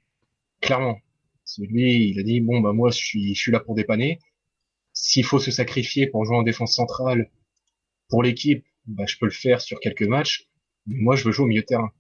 Clairement. 0.60 0.98
Lui, 1.58 2.10
il 2.10 2.20
a 2.20 2.22
dit, 2.22 2.40
bon, 2.40 2.60
bah, 2.60 2.72
moi, 2.72 2.90
je 2.90 2.98
suis, 2.98 3.34
je 3.34 3.40
suis 3.40 3.52
là 3.52 3.60
pour 3.60 3.74
dépanner. 3.74 4.18
S'il 4.92 5.24
faut 5.24 5.38
se 5.38 5.50
sacrifier 5.50 6.06
pour 6.06 6.24
jouer 6.24 6.36
en 6.36 6.42
défense 6.42 6.74
centrale 6.74 7.30
pour 8.08 8.22
l'équipe, 8.22 8.64
bah, 8.86 9.04
je 9.06 9.16
peux 9.18 9.26
le 9.26 9.32
faire 9.32 9.60
sur 9.60 9.80
quelques 9.80 10.02
matchs. 10.02 10.46
Mais 10.86 11.00
moi, 11.00 11.16
je 11.16 11.24
veux 11.24 11.32
jouer 11.32 11.44
au 11.44 11.48
milieu 11.48 11.62
de 11.62 11.66
terrain. 11.66 11.90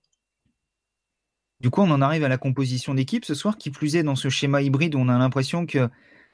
Du 1.60 1.70
coup, 1.70 1.80
on 1.80 1.90
en 1.90 2.02
arrive 2.02 2.24
à 2.24 2.28
la 2.28 2.38
composition 2.38 2.94
d'équipe 2.94 3.24
ce 3.24 3.34
soir, 3.34 3.58
qui 3.58 3.70
plus 3.70 3.96
est 3.96 4.02
dans 4.02 4.14
ce 4.14 4.28
schéma 4.28 4.62
hybride 4.62 4.94
où 4.94 4.98
on 4.98 5.08
a 5.08 5.18
l'impression 5.18 5.66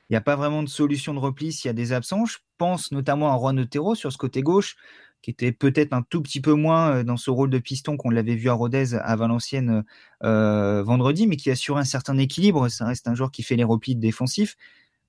qu'il 0.06 0.14
n'y 0.14 0.18
a 0.18 0.23
pas 0.23 0.37
vraiment 0.37 0.62
de 0.62 0.68
solution 0.68 1.14
de 1.14 1.18
repli 1.18 1.52
s'il 1.52 1.68
y 1.68 1.70
a 1.70 1.75
des 1.75 1.92
absences. 1.92 2.32
Je 2.32 2.38
pense 2.58 2.92
notamment 2.92 3.34
à 3.34 3.38
Juan 3.38 3.58
Otero 3.58 3.94
sur 3.94 4.12
ce 4.12 4.18
côté 4.18 4.42
gauche, 4.42 4.76
qui 5.23 5.30
était 5.30 5.52
peut-être 5.52 5.92
un 5.92 6.02
tout 6.02 6.20
petit 6.20 6.40
peu 6.40 6.52
moins 6.52 6.96
euh, 6.96 7.02
dans 7.02 7.16
ce 7.16 7.30
rôle 7.30 7.50
de 7.50 7.58
piston 7.58 7.96
qu'on 7.96 8.11
l'avait 8.11 8.34
vu 8.34 8.50
à 8.50 8.52
Rodez 8.52 8.94
à 8.94 9.16
Valenciennes 9.16 9.84
euh, 10.23 10.82
vendredi, 10.82 11.26
mais 11.26 11.37
qui 11.37 11.50
assure 11.50 11.78
un 11.78 11.84
certain 11.84 12.18
équilibre. 12.18 12.68
Ça 12.68 12.87
reste 12.87 13.08
un 13.08 13.14
joueur 13.14 13.30
qui 13.30 13.42
fait 13.42 13.56
les 13.56 13.64
replis 13.64 13.96
défensifs. 13.96 14.56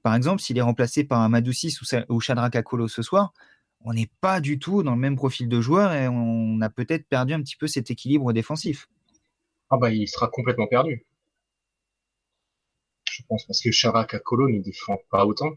par 0.03 0.15
exemple, 0.15 0.41
s'il 0.41 0.57
est 0.57 0.61
remplacé 0.61 1.03
par 1.03 1.19
un 1.21 1.29
Madoussis 1.29 1.75
ou, 1.81 2.13
ou 2.13 2.19
Shadrach 2.21 2.55
Akolo 2.55 2.87
ce 2.87 3.01
soir, 3.01 3.33
on 3.85 3.93
n'est 3.93 4.09
pas 4.21 4.39
du 4.41 4.57
tout 4.57 4.83
dans 4.83 4.95
le 4.95 4.99
même 4.99 5.15
profil 5.15 5.47
de 5.47 5.61
joueur 5.61 5.93
et 5.93 6.07
on 6.07 6.59
a 6.61 6.69
peut-être 6.69 7.07
perdu 7.07 7.33
un 7.33 7.41
petit 7.41 7.55
peu 7.55 7.67
cet 7.67 7.91
équilibre 7.91 8.33
défensif. 8.33 8.87
Ah 9.69 9.77
bah 9.77 9.91
il 9.91 10.07
sera 10.07 10.27
complètement 10.27 10.67
perdu. 10.67 11.05
Je 13.15 13.23
pense 13.29 13.45
parce 13.45 13.61
que 13.61 13.71
Shadrach 13.71 14.13
Akolo 14.13 14.49
ne 14.49 14.59
défend 14.59 14.97
pas 15.09 15.25
autant. 15.25 15.53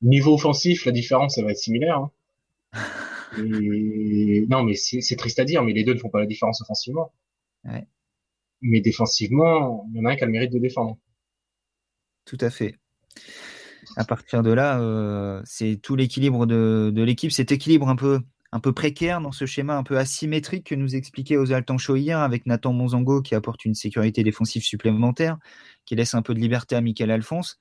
Niveau 0.00 0.34
offensif, 0.34 0.84
la 0.84 0.92
différence, 0.92 1.34
ça 1.34 1.42
va 1.42 1.50
être 1.50 1.58
similaire. 1.58 1.98
Hein. 1.98 2.10
Non, 3.38 4.62
mais 4.62 4.74
c'est 4.74 5.16
triste 5.16 5.38
à 5.38 5.44
dire, 5.44 5.62
mais 5.62 5.72
les 5.72 5.84
deux 5.84 5.94
ne 5.94 5.98
font 5.98 6.10
pas 6.10 6.20
la 6.20 6.26
différence 6.26 6.60
offensivement. 6.60 7.14
Mais 8.60 8.82
défensivement, 8.82 9.88
il 9.90 9.96
y 9.96 10.00
en 10.00 10.04
a 10.04 10.12
un 10.12 10.16
qui 10.16 10.22
a 10.22 10.26
le 10.26 10.32
mérite 10.32 10.52
de 10.52 10.58
défendre. 10.58 10.98
Tout 12.26 12.36
à 12.42 12.50
fait. 12.50 12.76
À 13.96 14.04
partir 14.04 14.42
de 14.42 14.52
là, 14.52 14.80
euh, 14.80 15.40
c'est 15.46 15.78
tout 15.82 15.96
l'équilibre 15.96 16.44
de, 16.44 16.92
l'équipe, 16.94 17.32
cet 17.32 17.52
équilibre 17.52 17.88
un 17.88 17.96
peu, 17.96 18.20
un 18.52 18.60
peu 18.60 18.72
précaire 18.72 19.20
dans 19.20 19.32
ce 19.32 19.46
schéma 19.46 19.76
un 19.76 19.82
peu 19.82 19.98
asymétrique 19.98 20.66
que 20.66 20.74
nous 20.74 20.94
expliquait 20.94 21.38
Ozal 21.38 21.64
Tancho 21.64 21.96
hier 21.96 22.18
avec 22.18 22.46
Nathan 22.46 22.72
Monzango 22.74 23.22
qui 23.22 23.34
apporte 23.34 23.64
une 23.64 23.74
sécurité 23.74 24.22
défensive 24.22 24.62
supplémentaire, 24.62 25.38
qui 25.86 25.96
laisse 25.96 26.14
un 26.14 26.22
peu 26.22 26.34
de 26.34 26.38
liberté 26.38 26.76
à 26.76 26.82
Michael 26.82 27.10
Alphonse. 27.10 27.58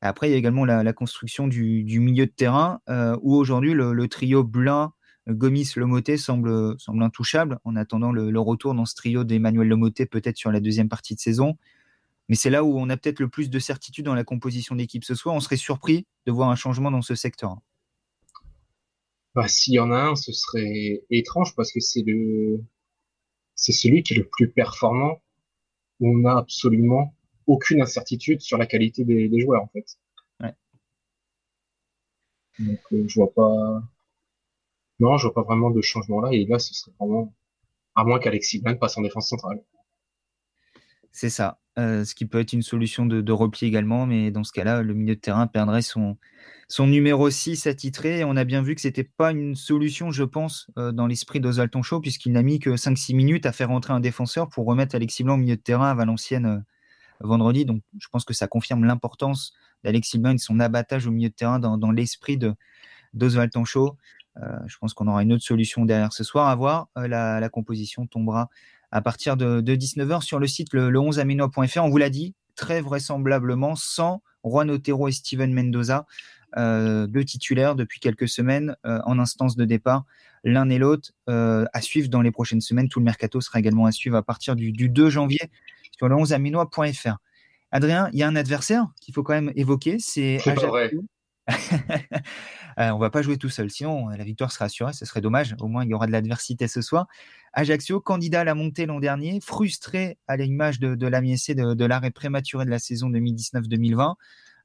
Après, 0.00 0.28
il 0.28 0.32
y 0.32 0.34
a 0.34 0.36
également 0.36 0.64
la, 0.66 0.92
construction 0.92 1.48
du, 1.48 1.98
milieu 2.00 2.26
de 2.26 2.30
terrain, 2.30 2.80
euh, 2.90 3.16
où 3.22 3.34
aujourd'hui 3.34 3.72
le, 3.72 4.08
trio 4.08 4.44
Blin, 4.44 4.92
Gomis, 5.28 5.70
Lomoté 5.76 6.18
semble, 6.18 6.78
semble 6.78 7.02
intouchable, 7.02 7.58
en 7.64 7.74
attendant 7.76 8.12
le, 8.12 8.38
retour 8.38 8.74
dans 8.74 8.84
ce 8.84 8.94
trio 8.94 9.24
d'Emmanuel 9.24 9.68
Lomoté 9.68 10.04
peut-être 10.04 10.36
sur 10.36 10.50
la 10.50 10.60
deuxième 10.60 10.90
partie 10.90 11.14
de 11.14 11.20
saison. 11.20 11.56
Mais 12.28 12.34
c'est 12.34 12.50
là 12.50 12.64
où 12.64 12.78
on 12.78 12.90
a 12.90 12.96
peut-être 12.96 13.20
le 13.20 13.28
plus 13.28 13.50
de 13.50 13.58
certitude 13.58 14.04
dans 14.04 14.14
la 14.14 14.24
composition 14.24 14.74
d'équipe 14.74 15.04
ce 15.04 15.14
soir. 15.14 15.34
On 15.34 15.40
serait 15.40 15.56
surpris 15.56 16.06
de 16.26 16.32
voir 16.32 16.50
un 16.50 16.56
changement 16.56 16.90
dans 16.90 17.02
ce 17.02 17.14
secteur. 17.14 17.58
Bah, 19.34 19.48
s'il 19.48 19.74
y 19.74 19.78
en 19.80 19.90
a 19.90 19.96
un, 19.96 20.14
ce 20.14 20.32
serait 20.32 21.02
étrange 21.10 21.54
parce 21.56 21.72
que 21.72 21.80
c'est 21.80 22.02
le, 22.06 22.62
c'est 23.56 23.72
celui 23.72 24.02
qui 24.02 24.14
est 24.14 24.18
le 24.18 24.28
plus 24.28 24.50
performant. 24.50 25.20
Où 26.00 26.08
on 26.08 26.24
a 26.24 26.36
absolument 26.36 27.14
aucune 27.46 27.80
incertitude 27.80 28.40
sur 28.40 28.58
la 28.58 28.66
qualité 28.66 29.04
des, 29.04 29.40
joueurs 29.40 29.62
en 29.62 29.68
fait. 29.68 29.86
Ouais. 30.40 30.52
Donc 32.58 32.80
euh, 32.92 33.04
je 33.06 33.14
vois 33.14 33.32
pas. 33.32 33.82
Non, 34.98 35.16
je 35.18 35.28
vois 35.28 35.34
pas 35.34 35.42
vraiment 35.42 35.70
de 35.70 35.80
changement 35.80 36.20
là. 36.20 36.32
Et 36.32 36.46
là, 36.46 36.58
ce 36.58 36.74
serait 36.74 36.92
vraiment 36.98 37.32
à 37.94 38.04
moins 38.04 38.18
qu'Alexis 38.18 38.60
Blanc 38.60 38.76
passe 38.76 38.98
en 38.98 39.02
défense 39.02 39.28
centrale. 39.28 39.62
C'est 41.12 41.30
ça. 41.30 41.60
Euh, 41.78 42.04
ce 42.04 42.14
qui 42.14 42.24
peut 42.26 42.38
être 42.38 42.52
une 42.52 42.62
solution 42.62 43.04
de, 43.04 43.32
repli 43.32 43.66
également, 43.66 44.06
mais 44.06 44.30
dans 44.30 44.44
ce 44.44 44.52
cas-là, 44.52 44.82
le 44.82 44.94
milieu 44.94 45.16
de 45.16 45.20
terrain 45.20 45.48
perdrait 45.48 45.82
son, 45.82 46.16
son 46.68 46.86
numéro 46.86 47.30
6 47.30 47.66
attitré. 47.66 48.20
Et 48.20 48.24
on 48.24 48.36
a 48.36 48.44
bien 48.44 48.62
vu 48.62 48.74
que 48.74 48.80
c'était 48.80 49.04
pas 49.04 49.32
une 49.32 49.56
solution, 49.56 50.12
je 50.12 50.24
pense, 50.24 50.68
euh, 50.78 50.92
dans 50.92 51.06
l'esprit 51.06 51.40
d'Oswald 51.40 51.70
Tonchot, 51.70 52.00
puisqu'il 52.00 52.32
n'a 52.32 52.42
mis 52.42 52.60
que 52.60 52.76
5-6 52.76 53.14
minutes 53.14 53.46
à 53.46 53.52
faire 53.52 53.68
rentrer 53.68 53.92
un 53.92 54.00
défenseur 54.00 54.48
pour 54.48 54.66
remettre 54.66 54.94
Alexis 54.94 55.24
Blanc 55.24 55.34
au 55.34 55.38
milieu 55.38 55.56
de 55.56 55.62
terrain 55.62 55.90
à 55.90 55.94
Valenciennes 55.94 56.64
vendredi. 57.20 57.64
Donc, 57.64 57.82
je 57.98 58.08
pense 58.08 58.24
que 58.24 58.34
ça 58.34 58.46
confirme 58.46 58.84
l'importance 58.84 59.52
d'Alexis 59.82 60.18
Blanc 60.18 60.32
et 60.32 60.36
de 60.36 60.40
son 60.40 60.60
abattage 60.60 61.06
au 61.06 61.10
milieu 61.10 61.28
de 61.28 61.34
terrain 61.34 61.58
dans, 61.58 61.90
l'esprit 61.90 62.38
d'Oswald 63.12 63.50
Tancho. 63.50 63.96
Euh, 64.42 64.58
je 64.66 64.76
pense 64.78 64.94
qu'on 64.94 65.06
aura 65.06 65.22
une 65.22 65.32
autre 65.32 65.44
solution 65.44 65.84
derrière 65.84 66.12
ce 66.12 66.24
soir 66.24 66.48
à 66.48 66.54
voir. 66.54 66.88
Euh, 66.98 67.06
la, 67.06 67.48
composition 67.48 68.06
tombera 68.06 68.48
à 68.94 69.02
partir 69.02 69.36
de, 69.36 69.60
19h 69.60 70.22
sur 70.22 70.38
le 70.38 70.46
site 70.46 70.72
le, 70.72 70.88
11aminois.fr. 70.88 71.82
On 71.82 71.90
vous 71.90 71.98
l'a 71.98 72.10
dit, 72.10 72.34
très 72.54 72.80
vraisemblablement 72.80 73.74
sans 73.74 74.22
Juan 74.44 74.70
Otero 74.70 75.08
et 75.08 75.12
Steven 75.12 75.52
Mendoza, 75.52 76.06
euh, 76.56 77.08
deux 77.08 77.24
titulaires 77.24 77.74
depuis 77.74 77.98
quelques 77.98 78.28
semaines 78.28 78.76
en 78.84 79.18
instance 79.18 79.56
de 79.56 79.64
départ, 79.64 80.04
l'un 80.44 80.70
et 80.70 80.78
l'autre, 80.78 81.10
à 81.26 81.80
suivre 81.80 82.08
dans 82.08 82.22
les 82.22 82.30
prochaines 82.30 82.60
semaines. 82.60 82.88
Tout 82.88 83.00
le 83.00 83.04
mercato 83.04 83.40
sera 83.40 83.58
également 83.58 83.86
à 83.86 83.92
suivre 83.92 84.16
à 84.16 84.22
partir 84.22 84.54
du, 84.54 84.70
du 84.70 84.88
2 84.88 85.10
janvier 85.10 85.50
sur 85.98 86.08
le 86.08 86.14
11aminois.fr. 86.14 87.16
Adrien, 87.72 88.08
il 88.12 88.20
y 88.20 88.22
a 88.22 88.28
un 88.28 88.36
adversaire 88.36 88.86
qu'il 89.00 89.12
faut 89.12 89.24
quand 89.24 89.34
même 89.34 89.52
évoquer, 89.56 89.96
c'est 89.98 90.36
Ajaccio. 90.48 91.04
Euh, 92.80 92.90
on 92.90 92.98
va 92.98 93.08
pas 93.08 93.22
jouer 93.22 93.38
tout 93.38 93.50
seul, 93.50 93.70
sinon 93.70 94.08
la 94.08 94.24
victoire 94.24 94.50
sera 94.50 94.64
assurée, 94.64 94.92
ce 94.92 95.04
serait 95.04 95.20
dommage. 95.20 95.54
Au 95.60 95.68
moins, 95.68 95.84
il 95.84 95.90
y 95.90 95.94
aura 95.94 96.08
de 96.08 96.10
l'adversité 96.10 96.66
ce 96.66 96.82
soir. 96.82 97.06
Ajaccio, 97.52 98.00
candidat 98.00 98.40
à 98.40 98.44
la 98.44 98.56
montée 98.56 98.84
l'an 98.84 98.98
dernier, 98.98 99.38
frustré 99.40 100.18
à 100.26 100.36
l'image 100.36 100.80
de, 100.80 100.96
de 100.96 101.06
l'Amiessé 101.06 101.54
de, 101.54 101.84
l'arrêt 101.84 102.10
prématuré 102.10 102.64
de 102.64 102.70
la 102.70 102.80
saison 102.80 103.10
2019-2020. 103.10 104.14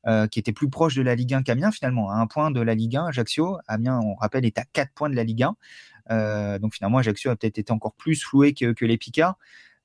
Euh, 0.08 0.28
qui 0.28 0.40
était 0.40 0.54
plus 0.54 0.70
proche 0.70 0.96
de 0.96 1.02
la 1.02 1.14
Ligue 1.14 1.34
1 1.34 1.44
qu'Amiens 1.44 1.72
finalement, 1.72 2.10
à 2.10 2.16
un 2.16 2.26
point 2.26 2.52
de 2.52 2.62
la 2.62 2.74
Ligue 2.74 2.96
1, 2.96 3.08
Ajaccio. 3.08 3.60
Amiens, 3.68 4.00
on 4.00 4.16
rappelle, 4.16 4.46
est 4.46 4.58
à 4.58 4.64
quatre 4.64 4.94
points 4.94 5.10
de 5.10 5.16
la 5.16 5.26
Ligue 5.26 5.44
1. 5.44 5.56
Euh, 6.12 6.58
donc 6.58 6.74
finalement, 6.74 6.98
Ajaccio 6.98 7.30
a 7.30 7.36
peut-être 7.36 7.60
été 7.60 7.72
encore 7.72 7.94
plus 7.94 8.24
floué 8.24 8.54
que, 8.54 8.72
que 8.72 8.86
les 8.86 8.98
Picards. 8.98 9.38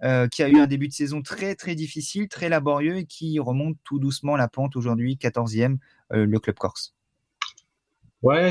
Euh, 0.02 0.26
qui 0.26 0.42
a 0.42 0.48
eu 0.48 0.58
un 0.58 0.66
début 0.66 0.88
de 0.88 0.92
saison 0.92 1.22
très 1.22 1.54
très 1.54 1.76
difficile, 1.76 2.28
très 2.28 2.48
laborieux 2.48 2.98
et 2.98 3.06
qui 3.06 3.38
remonte 3.38 3.78
tout 3.84 4.00
doucement 4.00 4.36
la 4.36 4.48
pente 4.48 4.74
aujourd'hui, 4.74 5.16
14e, 5.16 5.78
euh, 6.12 6.26
le 6.26 6.40
club 6.40 6.56
corse. 6.56 6.94
Ouais, 8.20 8.50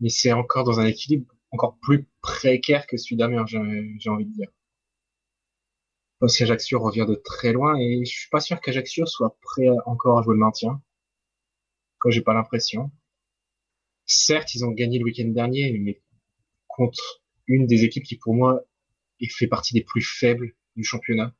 mais 0.00 0.08
c'est 0.10 0.32
encore 0.32 0.64
dans 0.64 0.80
un 0.80 0.84
équilibre 0.84 1.34
encore 1.50 1.78
plus 1.80 2.06
précaire 2.20 2.86
que 2.86 2.98
celui 2.98 3.16
d'Amiens, 3.16 3.46
j'ai 3.46 4.10
envie 4.10 4.26
de 4.26 4.32
dire. 4.32 4.48
Parce 6.18 6.36
qu'Ajaccio 6.36 6.78
revient 6.78 7.06
de 7.08 7.14
très 7.14 7.52
loin 7.52 7.78
et 7.78 8.04
je 8.04 8.10
suis 8.10 8.28
pas 8.28 8.40
sûr 8.40 8.60
qu'Ajaccio 8.60 9.06
soit 9.06 9.36
prêt 9.40 9.68
encore 9.86 10.18
à 10.18 10.22
jouer 10.22 10.34
le 10.34 10.40
maintien. 10.40 10.82
Quand 11.98 12.10
j'ai 12.10 12.22
pas 12.22 12.34
l'impression. 12.34 12.90
Certes, 14.04 14.54
ils 14.54 14.64
ont 14.64 14.70
gagné 14.70 14.98
le 14.98 15.04
week-end 15.04 15.28
dernier, 15.28 15.72
mais 15.78 16.02
contre 16.68 17.22
une 17.46 17.66
des 17.66 17.84
équipes 17.84 18.04
qui 18.04 18.16
pour 18.16 18.34
moi 18.34 18.62
et 19.20 19.28
fait 19.28 19.46
partie 19.46 19.74
des 19.74 19.82
plus 19.82 20.02
faibles 20.02 20.52
du 20.76 20.84
championnat. 20.84 21.34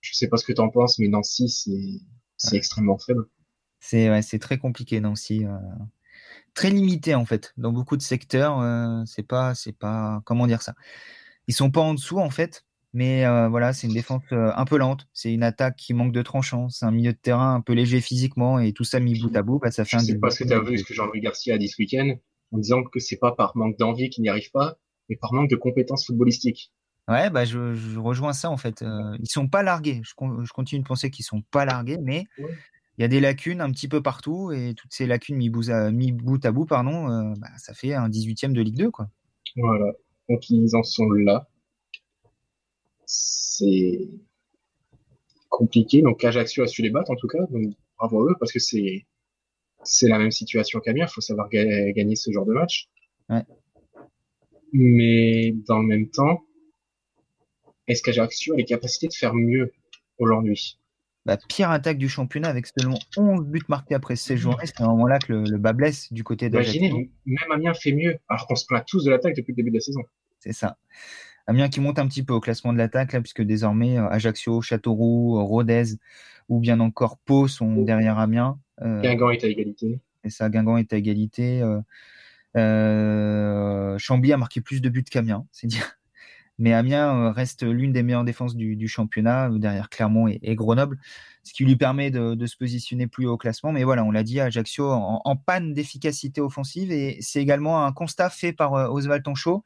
Je 0.00 0.12
sais 0.14 0.28
pas 0.28 0.36
ce 0.36 0.44
que 0.44 0.52
tu 0.52 0.60
en 0.60 0.68
penses, 0.68 0.98
mais 0.98 1.08
Nancy, 1.08 1.48
c'est 2.36 2.56
extrêmement 2.56 2.98
faible. 2.98 3.26
C'est 3.80 4.10
ouais, 4.10 4.22
très 4.22 4.58
compliqué, 4.58 5.00
Nancy. 5.00 5.44
Euh, 5.44 5.56
très 6.54 6.70
limité, 6.70 7.14
en 7.14 7.24
fait. 7.24 7.52
Dans 7.56 7.72
beaucoup 7.72 7.96
de 7.96 8.02
secteurs, 8.02 8.60
euh, 8.60 9.02
c'est 9.06 9.22
pas, 9.26 9.54
c'est 9.54 9.76
pas, 9.76 10.22
comment 10.24 10.46
dire 10.46 10.62
ça? 10.62 10.74
Ils 11.48 11.54
sont 11.54 11.70
pas 11.70 11.80
en 11.80 11.94
dessous, 11.94 12.18
en 12.18 12.30
fait. 12.30 12.64
Mais 12.92 13.26
euh, 13.26 13.48
voilà, 13.48 13.72
c'est 13.72 13.88
une 13.88 13.92
défense 13.92 14.22
un 14.30 14.64
peu 14.64 14.78
lente. 14.78 15.08
C'est 15.12 15.32
une 15.32 15.42
attaque 15.42 15.76
qui 15.76 15.94
manque 15.94 16.12
de 16.12 16.22
tranchant. 16.22 16.68
C'est 16.68 16.86
un 16.86 16.92
milieu 16.92 17.12
de 17.12 17.18
terrain 17.18 17.56
un 17.56 17.60
peu 17.60 17.72
léger 17.72 18.00
physiquement 18.00 18.60
et 18.60 18.72
tout 18.72 18.84
ça 18.84 19.00
mis 19.00 19.18
bout 19.20 19.36
à 19.36 19.42
bout, 19.42 19.58
bah, 19.58 19.72
ça 19.72 19.84
fait 19.84 19.98
je 19.98 20.02
un. 20.02 20.06
sais 20.06 20.18
pas 20.18 20.30
ce 20.30 20.44
que 20.44 20.48
tu 20.48 20.54
as 20.54 20.60
vu 20.60 20.78
ce 20.78 20.84
que 20.84 20.94
Jean-Louis 20.94 21.20
Garcia 21.20 21.54
a 21.54 21.58
dit 21.58 21.68
ce 21.68 21.76
week-end 21.80 22.14
en 22.52 22.58
disant 22.58 22.84
que 22.84 23.00
c'est 23.00 23.16
pas 23.16 23.32
par 23.32 23.56
manque 23.56 23.76
d'envie 23.78 24.10
qu'il 24.10 24.22
n'y 24.22 24.28
arrive 24.28 24.50
pas, 24.52 24.78
mais 25.08 25.16
par 25.16 25.32
manque 25.32 25.50
de 25.50 25.56
compétences 25.56 26.06
footballistiques. 26.06 26.72
Ouais, 27.06 27.28
bah 27.28 27.44
je, 27.44 27.98
rejoins 27.98 28.32
ça 28.32 28.50
en 28.50 28.56
fait. 28.56 28.82
Euh, 28.82 29.16
ils 29.20 29.28
sont 29.28 29.48
pas 29.48 29.62
largués. 29.62 30.00
Je, 30.04 30.14
continue 30.14 30.80
de 30.80 30.86
penser 30.86 31.10
qu'ils 31.10 31.24
sont 31.24 31.42
pas 31.42 31.64
largués, 31.66 31.98
mais 31.98 32.24
il 32.38 33.02
y 33.02 33.04
a 33.04 33.08
des 33.08 33.20
lacunes 33.20 33.60
un 33.60 33.70
petit 33.70 33.88
peu 33.88 34.02
partout 34.02 34.52
et 34.52 34.74
toutes 34.74 34.92
ces 34.92 35.06
lacunes 35.06 35.36
mis 35.36 35.50
bout 35.50 35.68
à, 35.68 35.90
bout, 35.90 36.44
à 36.44 36.52
bout, 36.52 36.64
pardon, 36.64 37.10
euh, 37.10 37.34
bah, 37.36 37.48
ça 37.58 37.74
fait 37.74 37.92
un 37.92 38.08
18e 38.08 38.52
de 38.52 38.62
Ligue 38.62 38.78
2 38.78 38.90
quoi. 38.90 39.08
Voilà. 39.56 39.92
Donc 40.30 40.48
ils 40.48 40.74
en 40.74 40.82
sont 40.82 41.10
là. 41.10 41.46
C'est 43.04 44.08
compliqué. 45.50 46.00
Donc 46.00 46.24
Ajaccio 46.24 46.62
a 46.62 46.66
su 46.66 46.80
les 46.80 46.90
battre 46.90 47.10
en 47.10 47.16
tout 47.16 47.28
cas. 47.28 47.44
Donc 47.50 47.74
bravo 47.98 48.26
à 48.26 48.30
eux 48.30 48.36
parce 48.40 48.52
que 48.52 48.58
c'est 48.58 49.04
c'est 49.82 50.08
la 50.08 50.18
même 50.18 50.30
situation 50.30 50.80
qu'Amiens. 50.80 51.04
Il 51.06 51.12
faut 51.12 51.20
savoir 51.20 51.50
gagner 51.50 52.16
ce 52.16 52.30
genre 52.30 52.46
de 52.46 52.54
match. 52.54 52.88
Ouais. 53.28 53.42
Mais 54.72 55.54
dans 55.68 55.78
le 55.80 55.86
même 55.86 56.08
temps, 56.08 56.42
est-ce 57.88 58.02
qu'Ajaccio 58.02 58.54
a 58.54 58.56
les 58.56 58.64
capacités 58.64 59.08
de 59.08 59.14
faire 59.14 59.34
mieux 59.34 59.72
aujourd'hui? 60.18 60.78
Bah, 61.26 61.38
pire 61.48 61.70
attaque 61.70 61.96
du 61.96 62.08
championnat 62.08 62.48
avec 62.48 62.66
seulement 62.66 62.98
11 63.16 63.46
buts 63.46 63.62
marqués 63.68 63.94
après 63.94 64.14
16 64.14 64.38
journées. 64.38 64.66
C'est 64.66 64.80
à 64.80 64.84
un 64.84 64.88
moment-là 64.88 65.18
que 65.18 65.32
le, 65.32 65.58
bas 65.58 65.72
blesse 65.72 66.12
du 66.12 66.22
côté 66.22 66.50
d'Ajaccio. 66.50 66.82
Imaginez, 66.82 67.10
même 67.24 67.50
Amiens 67.50 67.72
fait 67.72 67.92
mieux, 67.92 68.18
alors 68.28 68.46
qu'on 68.46 68.56
se 68.56 68.66
plaint 68.66 68.84
tous 68.86 69.04
de 69.04 69.10
l'attaque 69.10 69.34
depuis 69.34 69.52
le 69.52 69.56
début 69.56 69.70
de 69.70 69.76
la 69.76 69.80
saison. 69.80 70.02
C'est 70.38 70.52
ça. 70.52 70.76
Amiens 71.46 71.68
qui 71.68 71.80
monte 71.80 71.98
un 71.98 72.06
petit 72.06 72.22
peu 72.22 72.34
au 72.34 72.40
classement 72.40 72.72
de 72.74 72.78
l'attaque, 72.78 73.12
là, 73.14 73.20
puisque 73.20 73.42
désormais 73.42 73.98
euh, 73.98 74.08
Ajaccio, 74.08 74.60
Châteauroux, 74.60 75.42
Rodez 75.44 75.96
ou 76.50 76.60
bien 76.60 76.80
encore 76.80 77.18
Pau 77.18 77.48
sont 77.48 77.82
derrière 77.82 78.18
Amiens. 78.18 78.58
Euh, 78.82 79.00
Guingamp 79.00 79.30
est 79.30 79.44
à 79.44 79.48
égalité. 79.48 80.00
Et 80.24 80.30
ça, 80.30 80.50
Guingamp 80.50 80.76
est 80.76 80.92
à 80.92 80.96
égalité. 80.96 81.62
Euh, 81.62 81.80
euh 82.56 83.98
Chambly 83.98 84.32
a 84.32 84.36
marqué 84.36 84.60
plus 84.60 84.80
de 84.80 84.88
buts 84.88 85.04
qu'Amiens, 85.04 85.46
c'est 85.52 85.66
dire. 85.66 85.96
Mais 86.58 86.72
Amiens 86.72 87.14
euh, 87.16 87.30
reste 87.30 87.64
l'une 87.64 87.92
des 87.92 88.02
meilleures 88.02 88.24
défenses 88.24 88.54
du, 88.54 88.88
championnat, 88.88 89.50
euh, 89.50 89.58
derrière 89.58 89.88
Clermont 89.88 90.28
et, 90.28 90.54
Grenoble, 90.54 90.98
ce 91.42 91.52
qui 91.52 91.64
lui 91.64 91.76
permet 91.76 92.10
de, 92.10 92.46
se 92.46 92.56
positionner 92.56 93.06
plus 93.06 93.26
haut 93.26 93.32
au 93.32 93.36
classement. 93.36 93.72
Mais 93.72 93.84
voilà, 93.84 94.04
on 94.04 94.10
l'a 94.10 94.22
dit, 94.22 94.40
Ajaccio 94.40 94.88
en, 94.90 95.36
panne 95.36 95.74
d'efficacité 95.74 96.40
offensive. 96.40 96.92
Et 96.92 97.18
c'est 97.20 97.42
également 97.42 97.84
un 97.84 97.92
constat 97.92 98.30
fait 98.30 98.52
par 98.52 98.74
euh, 98.74 98.88
Oswald 98.88 99.24
Tonchot, 99.24 99.64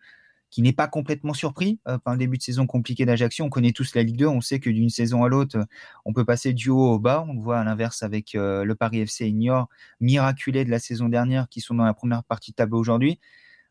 qui 0.51 0.62
n'est 0.62 0.72
pas 0.72 0.88
complètement 0.88 1.35
surpris 1.35 1.79
par 2.05 2.14
le 2.14 2.18
début 2.18 2.38
de 2.38 2.42
saison 2.42 2.66
compliqué 2.66 3.05
d'Ajaccio. 3.05 3.44
On 3.44 3.51
connaît 3.51 3.72
tous 3.72 3.94
la 3.94 4.03
Ligue 4.03 4.16
2, 4.16 4.27
on 4.27 4.40
sait 4.40 4.61
que 4.61 4.70
d'une 4.70 4.88
saison 4.88 5.22
à 5.22 5.29
l'autre, 5.29 5.59
on 6.07 6.14
peut 6.14 6.24
passer 6.24 6.55
du 6.55 6.70
haut 6.70 6.94
au 6.94 6.98
bas. 6.98 7.27
On 7.29 7.35
le 7.35 7.40
voit 7.40 7.59
à 7.59 7.64
l'inverse 7.64 8.03
avec 8.03 8.31
le 8.33 8.72
Paris 8.72 9.01
FC 9.01 9.27
et 9.27 9.33
Niort, 9.33 9.68
miraculé 10.01 10.64
de 10.64 10.70
la 10.70 10.79
saison 10.79 11.11
dernière, 11.11 11.51
qui 11.51 11.61
sont 11.61 11.74
dans 11.74 11.85
la 11.85 11.92
première 11.92 12.24
partie 12.24 12.53
de 12.53 12.57
tableau 12.57 12.79
aujourd'hui 12.79 13.20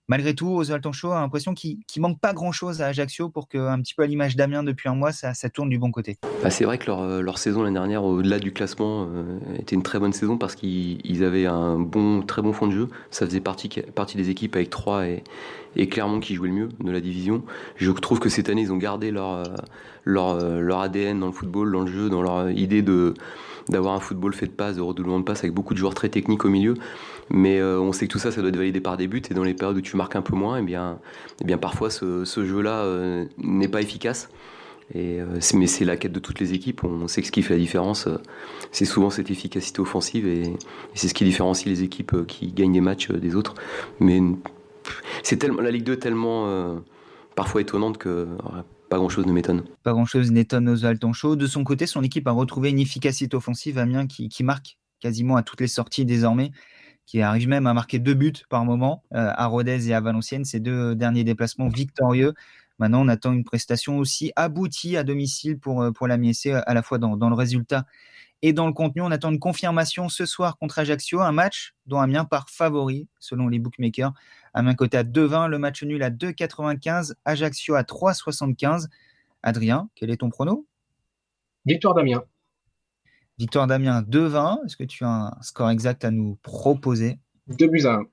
malgré 0.07 0.33
tout, 0.33 0.49
Oswald 0.49 0.81
Tancho 0.81 1.11
a 1.11 1.19
l'impression 1.19 1.53
qu'il 1.53 1.79
ne 1.95 2.01
manque 2.01 2.19
pas 2.19 2.33
grand-chose 2.33 2.81
à 2.81 2.87
Ajaccio 2.87 3.29
pour 3.29 3.47
que, 3.47 3.57
un 3.57 3.79
petit 3.81 3.93
peu 3.93 4.03
à 4.03 4.07
l'image 4.07 4.35
d'Amiens 4.35 4.63
depuis 4.63 4.89
un 4.89 4.95
mois, 4.95 5.11
ça, 5.11 5.33
tourne 5.49 5.69
du 5.69 5.77
bon 5.77 5.91
côté. 5.91 6.17
Bah, 6.43 6.49
c'est 6.49 6.65
vrai 6.65 6.77
que 6.77 6.87
leur, 6.87 7.01
euh, 7.01 7.21
leur 7.21 7.37
saison 7.37 7.63
l'année 7.63 7.73
dernière, 7.73 8.03
au-delà 8.03 8.39
du 8.39 8.51
classement, 8.51 9.07
euh, 9.09 9.39
était 9.59 9.75
une 9.75 9.83
très 9.83 9.99
bonne 9.99 10.13
saison 10.13 10.37
parce 10.37 10.55
qu'ils 10.55 11.23
avaient 11.23 11.45
un 11.45 11.79
bon, 11.79 12.21
très 12.21 12.41
bon 12.41 12.53
fond 12.53 12.67
de 12.67 12.73
jeu. 12.73 12.87
Ça 13.11 13.25
faisait 13.25 13.39
partie, 13.39 13.69
partie 13.95 14.17
des 14.17 14.29
équipes 14.29 14.55
avec 14.55 14.69
Troyes 14.69 15.07
et, 15.07 15.23
et 15.75 15.89
qui 15.89 16.35
jouaient 16.35 16.49
le 16.49 16.53
mieux 16.53 16.69
de 16.79 16.91
la 16.91 17.01
division. 17.01 17.43
Je 17.75 17.91
trouve 17.91 18.19
que 18.19 18.29
cette 18.29 18.49
année, 18.49 18.61
ils 18.61 18.71
ont 18.71 18.77
gardé 18.77 19.11
leur, 19.11 19.31
euh, 19.31 19.43
leur, 20.03 20.37
leur 20.59 20.79
ADN 20.79 21.19
dans 21.19 21.27
le 21.27 21.33
football, 21.33 21.71
dans 21.71 21.81
le 21.81 21.91
jeu, 21.91 22.09
dans 22.09 22.21
leur 22.21 22.49
idée 22.51 22.81
de 22.81 23.13
d'avoir 23.69 23.93
un 23.93 23.99
football 23.99 24.33
fait 24.33 24.47
de 24.47 24.51
passes, 24.51 24.75
de 24.75 24.81
redoublement 24.81 25.19
de 25.19 25.23
passes 25.23 25.39
avec 25.39 25.53
beaucoup 25.53 25.73
de 25.73 25.79
joueurs 25.79 25.93
très 25.93 26.09
techniques 26.09 26.45
au 26.45 26.49
milieu. 26.49 26.75
Mais 27.29 27.59
euh, 27.59 27.79
on 27.79 27.91
sait 27.91 28.07
que 28.07 28.11
tout 28.11 28.19
ça, 28.19 28.31
ça 28.31 28.41
doit 28.41 28.49
être 28.49 28.57
validé 28.57 28.79
par 28.79 28.97
des 28.97 29.07
buts. 29.07 29.21
Et 29.29 29.33
dans 29.33 29.43
les 29.43 29.53
périodes 29.53 29.77
où 29.77 29.81
tu 29.81 29.97
marques 29.97 30.15
un 30.15 30.21
peu 30.21 30.35
moins, 30.35 30.57
et 30.57 30.61
eh 30.61 30.65
bien, 30.65 30.99
eh 31.41 31.45
bien 31.45 31.57
parfois 31.57 31.89
ce, 31.89 32.25
ce 32.25 32.45
jeu-là 32.45 32.83
euh, 32.83 33.25
n'est 33.37 33.67
pas 33.67 33.81
efficace. 33.81 34.29
Et, 34.93 35.19
euh, 35.19 35.39
mais 35.53 35.67
c'est 35.67 35.83
la 35.83 35.97
quête 35.97 36.13
de 36.13 36.19
toutes 36.19 36.39
les 36.39 36.53
équipes. 36.53 36.83
On 36.85 37.07
sait 37.07 37.21
que 37.21 37.27
ce 37.27 37.31
qui 37.31 37.41
fait 37.41 37.55
la 37.55 37.59
différence, 37.59 38.07
c'est 38.71 38.85
souvent 38.85 39.09
cette 39.09 39.29
efficacité 39.29 39.81
offensive. 39.81 40.27
Et, 40.27 40.53
c'est 40.93 41.09
ce 41.09 41.13
qui 41.13 41.25
différencie 41.25 41.67
les 41.67 41.83
équipes 41.83 42.25
qui 42.25 42.47
gagnent 42.53 42.73
des 42.73 42.81
matchs 42.81 43.11
des 43.11 43.35
autres. 43.35 43.55
Mais 43.99 44.21
c'est 45.23 45.37
tellement 45.37 45.61
la 45.61 45.71
Ligue 45.71 45.83
2 45.83 45.93
est 45.93 45.97
tellement 45.97 46.79
parfois 47.35 47.59
étonnante 47.59 47.97
que 47.97 48.25
pas 48.89 48.97
grand 48.97 49.09
chose 49.09 49.25
ne 49.25 49.33
m'étonne. 49.33 49.63
Pas 49.83 49.93
grand 49.93 50.05
chose 50.05 50.31
n'étonne 50.31 50.69
Oswald 50.69 50.99
Tonchot. 50.99 51.35
De 51.35 51.47
son 51.47 51.63
côté, 51.63 51.85
son 51.87 52.03
équipe 52.03 52.27
a 52.27 52.31
retrouvé 52.31 52.69
une 52.69 52.79
efficacité 52.79 53.35
offensive, 53.35 53.77
Amiens, 53.77 54.07
qui, 54.07 54.29
qui 54.29 54.43
marque 54.43 54.77
quasiment 54.99 55.35
à 55.35 55.43
toutes 55.43 55.61
les 55.61 55.67
sorties 55.67 56.05
désormais, 56.05 56.51
qui 57.05 57.21
arrive 57.21 57.47
même 57.47 57.67
à 57.67 57.73
marquer 57.73 57.99
deux 57.99 58.13
buts 58.13 58.33
par 58.49 58.65
moment 58.65 59.03
euh, 59.13 59.31
à 59.35 59.45
Rodez 59.47 59.89
et 59.89 59.93
à 59.93 60.01
Valenciennes, 60.01 60.45
ces 60.45 60.59
deux 60.59 60.95
derniers 60.95 61.23
déplacements 61.23 61.67
victorieux. 61.67 62.33
Maintenant, 62.79 63.01
on 63.01 63.07
attend 63.07 63.33
une 63.33 63.43
prestation 63.43 63.97
aussi 63.97 64.31
aboutie 64.35 64.97
à 64.97 65.03
domicile 65.03 65.59
pour, 65.59 65.81
euh, 65.81 65.91
pour 65.91 66.07
la 66.07 66.17
MSC, 66.17 66.47
à 66.47 66.73
la 66.73 66.81
fois 66.81 66.97
dans, 66.97 67.17
dans 67.17 67.29
le 67.29 67.35
résultat 67.35 67.85
et 68.41 68.53
dans 68.53 68.67
le 68.67 68.73
contenu. 68.73 69.01
On 69.01 69.11
attend 69.11 69.31
une 69.31 69.39
confirmation 69.39 70.09
ce 70.09 70.25
soir 70.25 70.57
contre 70.57 70.79
Ajaccio, 70.79 71.21
un 71.21 71.31
match 71.31 71.73
dont 71.85 71.99
Amiens 71.99 72.25
part 72.25 72.49
favori 72.49 73.07
selon 73.19 73.47
les 73.47 73.59
bookmakers. 73.59 74.13
Amiens 74.53 74.75
côté 74.75 74.97
à 74.97 75.03
2,20, 75.03 75.47
le 75.47 75.59
match 75.59 75.83
nul 75.83 76.01
à 76.03 76.09
2,95, 76.09 77.13
Ajaccio 77.25 77.75
à 77.75 77.83
3,75. 77.83 78.87
Adrien, 79.43 79.89
quel 79.95 80.09
est 80.09 80.17
ton 80.17 80.29
prono? 80.29 80.67
Victoire 81.65 81.93
d'Amiens. 81.93 82.23
Victoire 83.37 83.67
d'Amiens 83.67 84.01
2-20. 84.01 84.65
Est-ce 84.65 84.77
que 84.77 84.83
tu 84.83 85.03
as 85.03 85.09
un 85.09 85.41
score 85.41 85.69
exact 85.69 86.03
à 86.05 86.11
nous 86.11 86.35
proposer? 86.41 87.19
2 87.47 87.67
buts 87.67 87.85
à 87.85 87.95
1. 87.95 88.03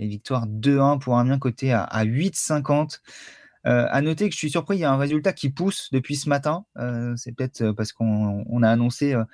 Et 0.00 0.06
victoire 0.06 0.46
2-1 0.46 0.98
pour 0.98 1.18
Amiens 1.18 1.38
côté 1.38 1.72
à, 1.72 1.82
à 1.82 2.04
8,50. 2.04 3.00
Euh, 3.66 3.86
à 3.90 4.00
noter 4.00 4.28
que 4.28 4.32
je 4.32 4.38
suis 4.38 4.50
surpris, 4.50 4.76
il 4.76 4.80
y 4.80 4.84
a 4.84 4.92
un 4.92 4.96
résultat 4.96 5.32
qui 5.32 5.50
pousse 5.50 5.90
depuis 5.92 6.16
ce 6.16 6.28
matin. 6.28 6.64
Euh, 6.78 7.14
c'est 7.16 7.32
peut-être 7.32 7.62
euh, 7.62 7.72
parce 7.74 7.92
qu'on 7.92 8.62
a 8.62 8.70
annoncé 8.70 9.14
euh, 9.14 9.24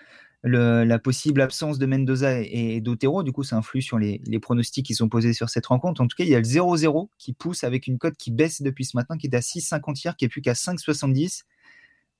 la 0.42 0.98
possible 0.98 1.40
absence 1.40 1.78
de 1.78 1.86
Mendoza 1.86 2.40
et, 2.40 2.80
d'Otero. 2.80 3.22
Du 3.22 3.32
coup, 3.32 3.42
ça 3.42 3.56
influe 3.56 3.82
sur 3.82 3.98
les, 3.98 4.20
pronostics 4.40 4.86
qui 4.86 4.94
sont 4.94 5.08
posés 5.08 5.32
sur 5.32 5.48
cette 5.48 5.66
rencontre. 5.66 6.00
En 6.00 6.06
tout 6.06 6.16
cas, 6.16 6.24
il 6.24 6.30
y 6.30 6.34
a 6.34 6.38
le 6.38 6.44
0-0 6.44 7.08
qui 7.18 7.32
pousse 7.32 7.64
avec 7.64 7.86
une 7.86 7.98
cote 7.98 8.16
qui 8.16 8.30
baisse 8.30 8.62
depuis 8.62 8.84
ce 8.84 8.96
matin, 8.96 9.16
qui 9.16 9.26
est 9.26 9.34
à 9.34 9.40
6,50 9.40 10.02
hier, 10.04 10.16
qui 10.16 10.24
est 10.24 10.28
plus 10.28 10.42
qu'à 10.42 10.52
5,70. 10.52 11.42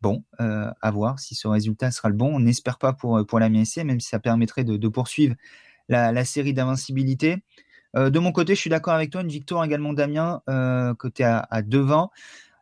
Bon, 0.03 0.25
euh, 0.41 0.71
à 0.83 0.91
voir 0.91 1.19
si 1.19 1.35
ce 1.35 1.49
résultat 1.49 1.91
sera 1.91 2.09
le 2.09 2.15
bon. 2.15 2.35
On 2.35 2.41
n'espère 2.41 2.79
pas 2.79 2.93
pour, 2.93 3.25
pour 3.27 3.39
la 3.39 3.49
MSC, 3.49 3.79
même 3.85 4.01
si 4.01 4.09
ça 4.09 4.19
permettrait 4.19 4.65
de, 4.65 4.89
poursuivre 4.89 5.35
la, 5.89 6.25
série 6.25 6.53
d'invincibilité. 6.53 7.39
Euh, 7.97 8.11
de 8.11 8.19
mon 8.19 8.33
côté, 8.33 8.55
je 8.55 8.61
suis 8.61 8.71
d'accord 8.71 8.95
avec 8.95 9.11
toi. 9.11 9.23
Une 9.23 9.29
victoire 9.29 9.65
également 9.65 9.93
d'Amiens, 9.93 10.43
euh, 10.51 10.95
côté 10.95 11.25
à, 11.25 11.39
à 11.39 11.63
2-20. 11.63 12.09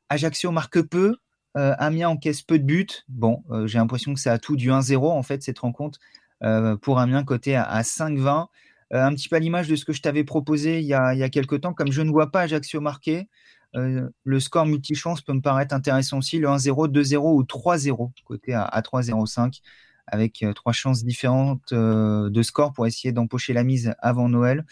Ajaccio 0.08 0.52
marque 0.52 0.82
peu. 0.82 1.16
Euh, 1.56 1.74
Amiens 1.78 2.08
encaisse 2.08 2.42
peu 2.42 2.58
de 2.58 2.64
buts. 2.64 2.86
Bon, 3.08 3.42
euh, 3.50 3.66
j'ai 3.66 3.78
l'impression 3.78 4.14
que 4.14 4.20
c'est 4.20 4.30
à 4.30 4.38
tout 4.38 4.56
du 4.56 4.70
1-0, 4.70 5.10
en 5.10 5.22
fait, 5.22 5.42
cette 5.42 5.58
rencontre. 5.60 5.98
Euh, 6.42 6.76
pour 6.76 6.98
Amiens, 6.98 7.24
côté 7.24 7.54
à, 7.54 7.62
à 7.62 7.82
5-20. 7.82 8.48
un 8.90 9.14
petit 9.14 9.28
peu 9.28 9.36
à 9.36 9.38
l'image 9.38 9.68
de 9.68 9.76
ce 9.76 9.84
que 9.84 9.92
je 9.92 10.02
t'avais 10.02 10.24
proposé 10.24 10.80
il 10.80 10.84
y, 10.86 10.94
a, 10.94 11.14
il 11.14 11.18
y 11.18 11.22
a 11.22 11.28
quelques 11.28 11.60
temps. 11.60 11.72
Comme 11.72 11.92
je 11.92 12.02
ne 12.02 12.10
vois 12.10 12.30
pas 12.30 12.42
Ajaccio 12.42 12.80
marquer, 12.80 13.28
euh, 13.76 14.08
le 14.22 14.40
score 14.40 14.66
multichance 14.66 15.20
peut 15.20 15.32
me 15.32 15.40
paraître 15.40 15.74
intéressant 15.74 16.18
aussi, 16.18 16.38
le 16.38 16.48
1-0, 16.48 16.88
2-0 16.88 17.34
ou 17.34 17.42
3-0, 17.42 18.12
côté 18.24 18.52
à, 18.54 18.62
à 18.62 18.80
3-0-5, 18.82 19.60
avec 20.06 20.42
euh, 20.42 20.52
trois 20.52 20.72
chances 20.72 21.04
différentes 21.04 21.72
euh, 21.72 22.30
de 22.30 22.42
score 22.42 22.72
pour 22.72 22.86
essayer 22.86 23.12
d'empocher 23.12 23.52
la 23.52 23.64
mise 23.64 23.94
avant 23.98 24.28
Noël. 24.28 24.64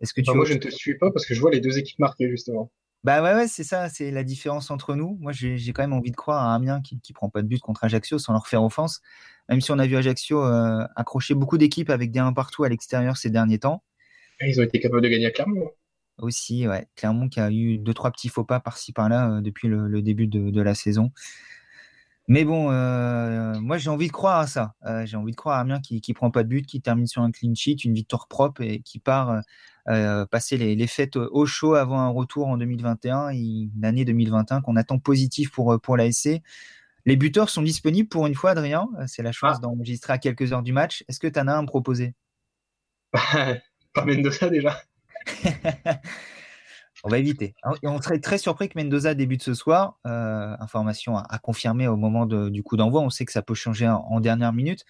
Est-ce 0.00 0.12
que 0.12 0.20
tu 0.20 0.30
moi, 0.32 0.44
je 0.44 0.54
ne 0.54 0.58
te 0.58 0.68
suis 0.68 0.98
pas 0.98 1.10
parce 1.10 1.24
que 1.24 1.34
je 1.34 1.40
vois 1.40 1.50
les 1.50 1.60
deux 1.60 1.78
équipes 1.78 2.00
marquées, 2.00 2.28
justement. 2.28 2.70
Bah 3.04 3.20
ouais, 3.20 3.34
ouais 3.34 3.48
c'est 3.48 3.64
ça, 3.64 3.88
c'est 3.88 4.12
la 4.12 4.22
différence 4.22 4.70
entre 4.70 4.94
nous. 4.94 5.16
Moi, 5.20 5.32
j'ai 5.32 5.72
quand 5.72 5.82
même 5.82 5.92
envie 5.92 6.12
de 6.12 6.16
croire 6.16 6.46
à 6.46 6.54
Amiens 6.54 6.80
qui, 6.80 7.00
qui 7.00 7.12
prend 7.12 7.28
pas 7.28 7.42
de 7.42 7.48
but 7.48 7.58
contre 7.58 7.82
Ajaccio 7.84 8.18
sans 8.18 8.32
leur 8.32 8.46
faire 8.46 8.62
offense. 8.62 9.00
Même 9.48 9.60
si 9.60 9.72
on 9.72 9.78
a 9.78 9.86
vu 9.86 9.96
Ajaccio 9.96 10.44
euh, 10.44 10.86
accrocher 10.94 11.34
beaucoup 11.34 11.58
d'équipes 11.58 11.90
avec 11.90 12.12
des 12.12 12.20
1 12.20 12.32
partout 12.32 12.62
à 12.62 12.68
l'extérieur 12.68 13.16
ces 13.16 13.28
derniers 13.30 13.58
temps. 13.58 13.82
ils 14.40 14.60
ont 14.60 14.62
été 14.62 14.78
capables 14.78 15.02
de 15.02 15.08
gagner 15.08 15.26
à 15.26 15.30
Clermont. 15.32 15.70
Aussi, 16.18 16.68
ouais. 16.68 16.86
Clermont 16.94 17.28
qui 17.28 17.40
a 17.40 17.50
eu 17.50 17.78
deux, 17.78 17.94
trois 17.94 18.12
petits 18.12 18.28
faux 18.28 18.44
pas 18.44 18.60
par-ci 18.60 18.92
par-là 18.92 19.30
euh, 19.30 19.40
depuis 19.40 19.66
le, 19.66 19.88
le, 19.88 20.00
début 20.02 20.28
de, 20.28 20.50
de, 20.50 20.62
la 20.62 20.74
saison. 20.74 21.10
Mais 22.32 22.46
bon, 22.46 22.70
euh, 22.70 23.60
moi 23.60 23.76
j'ai 23.76 23.90
envie 23.90 24.06
de 24.06 24.12
croire 24.12 24.38
à 24.38 24.46
ça. 24.46 24.74
Euh, 24.86 25.04
j'ai 25.04 25.18
envie 25.18 25.32
de 25.32 25.36
croire 25.36 25.58
à 25.58 25.60
Amiens 25.60 25.80
qui, 25.80 26.00
qui 26.00 26.14
prend 26.14 26.30
pas 26.30 26.44
de 26.44 26.48
but, 26.48 26.64
qui 26.64 26.80
termine 26.80 27.06
sur 27.06 27.20
un 27.20 27.30
clean 27.30 27.54
sheet, 27.54 27.84
une 27.84 27.92
victoire 27.92 28.26
propre 28.26 28.62
et 28.62 28.80
qui 28.80 28.98
part 28.98 29.42
euh, 29.90 30.24
passer 30.24 30.56
les, 30.56 30.74
les, 30.74 30.86
fêtes 30.86 31.16
au 31.16 31.44
chaud 31.44 31.74
avant 31.74 32.00
un 32.00 32.08
retour 32.08 32.48
en 32.48 32.56
2021, 32.56 33.32
une 33.32 33.84
année 33.84 34.06
2021 34.06 34.62
qu'on 34.62 34.76
attend 34.76 34.98
positif 34.98 35.50
pour 35.50 35.78
pour 35.82 35.98
la 35.98 36.10
SC. 36.10 36.40
Les 37.04 37.16
buteurs 37.16 37.50
sont 37.50 37.60
disponibles 37.60 38.08
pour 38.08 38.26
une 38.26 38.34
fois, 38.34 38.52
Adrien. 38.52 38.88
C'est 39.08 39.22
la 39.22 39.32
chance 39.32 39.56
ah. 39.58 39.60
d'enregistrer 39.60 40.14
à 40.14 40.18
quelques 40.18 40.54
heures 40.54 40.62
du 40.62 40.72
match. 40.72 41.04
Est-ce 41.08 41.20
que 41.20 41.26
tu 41.26 41.38
en 41.38 41.48
as 41.48 41.52
un 41.52 41.58
à 41.58 41.62
me 41.62 41.66
proposer? 41.66 42.14
Pas 43.12 44.06
Mendoza 44.06 44.48
déjà. 44.48 44.80
on 47.04 47.08
va 47.08 47.18
éviter. 47.18 47.54
Et 47.82 47.88
on 47.88 48.00
serait 48.00 48.20
très 48.20 48.38
surpris 48.38 48.68
que 48.68 48.78
Mendoza 48.78 49.14
débute 49.14 49.42
ce 49.42 49.54
soir. 49.54 49.98
Euh, 50.06 50.54
information 50.60 51.16
à, 51.16 51.26
à, 51.28 51.38
confirmer 51.38 51.88
au 51.88 51.96
moment 51.96 52.26
de, 52.26 52.48
du 52.48 52.62
coup 52.62 52.76
d'envoi. 52.76 53.00
On 53.00 53.10
sait 53.10 53.24
que 53.24 53.32
ça 53.32 53.42
peut 53.42 53.54
changer 53.54 53.88
en, 53.88 54.04
en, 54.08 54.20
dernière 54.20 54.52
minute. 54.52 54.84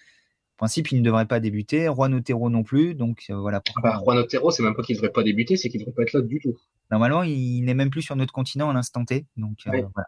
En 0.55 0.57
principe, 0.57 0.91
il 0.91 0.99
ne 0.99 1.03
devrait 1.03 1.25
pas 1.25 1.39
débuter. 1.39 1.85
Juan 1.85 2.13
Otero 2.13 2.49
non 2.49 2.63
plus. 2.63 2.93
Donc 2.93 3.25
euh, 3.29 3.35
voilà. 3.35 3.61
Pourquoi... 3.61 3.89
Ah 3.89 3.93
bah, 3.97 4.01
Juan 4.03 4.17
Otero, 4.19 4.51
c'est 4.51 4.63
même 4.63 4.75
pas 4.75 4.83
qu'il 4.83 4.95
ne 4.95 5.01
devrait 5.01 5.11
pas 5.11 5.23
débuter, 5.23 5.57
c'est 5.57 5.69
qu'il 5.69 5.79
ne 5.79 5.85
devrait 5.85 5.95
pas 5.95 6.03
être 6.03 6.13
là 6.13 6.21
du 6.21 6.39
tout. 6.39 6.55
Normalement, 6.91 7.23
il 7.23 7.61
n'est 7.61 7.73
même 7.73 7.89
plus 7.89 8.03
sur 8.03 8.15
notre 8.15 8.33
continent 8.33 8.69
à 8.69 8.73
l'instant 8.73 9.03
T. 9.05 9.25
Donc 9.35 9.57
euh, 9.67 9.71
voilà. 9.71 10.07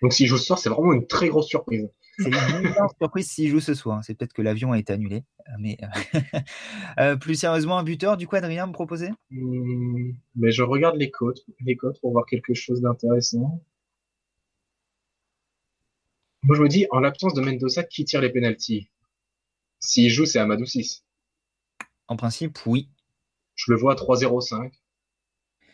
Donc 0.00 0.12
s'il 0.12 0.28
joue 0.28 0.38
ce 0.38 0.44
soir, 0.44 0.58
c'est 0.58 0.68
vraiment 0.68 0.92
une 0.92 1.06
très 1.06 1.28
grosse 1.28 1.48
surprise. 1.48 1.88
C'est 2.18 2.28
une 2.28 2.74
surprise 3.00 3.30
s'il 3.30 3.48
joue 3.48 3.60
ce 3.60 3.74
soir. 3.74 4.02
C'est 4.02 4.14
peut-être 4.14 4.32
que 4.32 4.42
l'avion 4.42 4.72
a 4.72 4.78
été 4.78 4.92
annulé. 4.92 5.24
Mais 5.58 5.78
euh, 6.98 7.16
plus 7.16 7.36
sérieusement, 7.36 7.78
un 7.78 7.84
buteur, 7.84 8.16
du 8.16 8.26
coup, 8.26 8.36
Adrien 8.36 8.66
me 8.66 8.72
proposait 8.72 9.12
mmh, 9.30 10.12
Mais 10.36 10.50
je 10.50 10.62
regarde 10.62 10.96
les 10.96 11.10
côtes 11.10 11.44
pour 12.00 12.12
voir 12.12 12.26
quelque 12.26 12.54
chose 12.54 12.80
d'intéressant. 12.80 13.62
Moi, 16.42 16.56
je 16.56 16.62
me 16.62 16.68
dis, 16.68 16.86
en 16.90 17.00
l'absence 17.00 17.34
de 17.34 17.40
Mendoza, 17.40 17.82
qui 17.84 18.04
tire 18.04 18.20
les 18.20 18.30
pénalties? 18.30 18.88
S'il 19.80 20.10
joue, 20.10 20.24
c'est 20.24 20.38
Amadou 20.38 20.64
6. 20.64 21.04
En 22.08 22.16
principe, 22.16 22.58
oui. 22.66 22.88
Je 23.54 23.72
le 23.72 23.78
vois 23.78 23.92
à 23.92 23.96
3-0-5. 23.96 24.72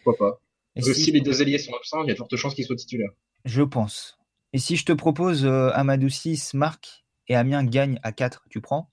Pourquoi 0.02 0.16
pas? 0.16 0.40
Et 0.76 0.82
si... 0.82 0.94
si 0.94 1.12
les 1.12 1.20
deux 1.20 1.42
alliés 1.42 1.58
sont 1.58 1.74
absents, 1.74 2.02
il 2.02 2.08
y 2.08 2.10
a 2.10 2.14
de 2.14 2.18
fortes 2.18 2.36
chances 2.36 2.54
qu'il 2.54 2.64
soit 2.64 2.76
titulaire. 2.76 3.10
Je 3.44 3.62
pense. 3.62 4.18
Et 4.54 4.58
si 4.58 4.76
je 4.76 4.84
te 4.84 4.92
propose 4.92 5.44
euh, 5.44 5.70
Amadou 5.72 6.08
6 6.08 6.54
marque 6.54 7.04
et 7.26 7.34
Amiens 7.34 7.64
gagne 7.64 7.98
à 8.04 8.12
4, 8.12 8.46
tu 8.48 8.60
prends? 8.60 8.88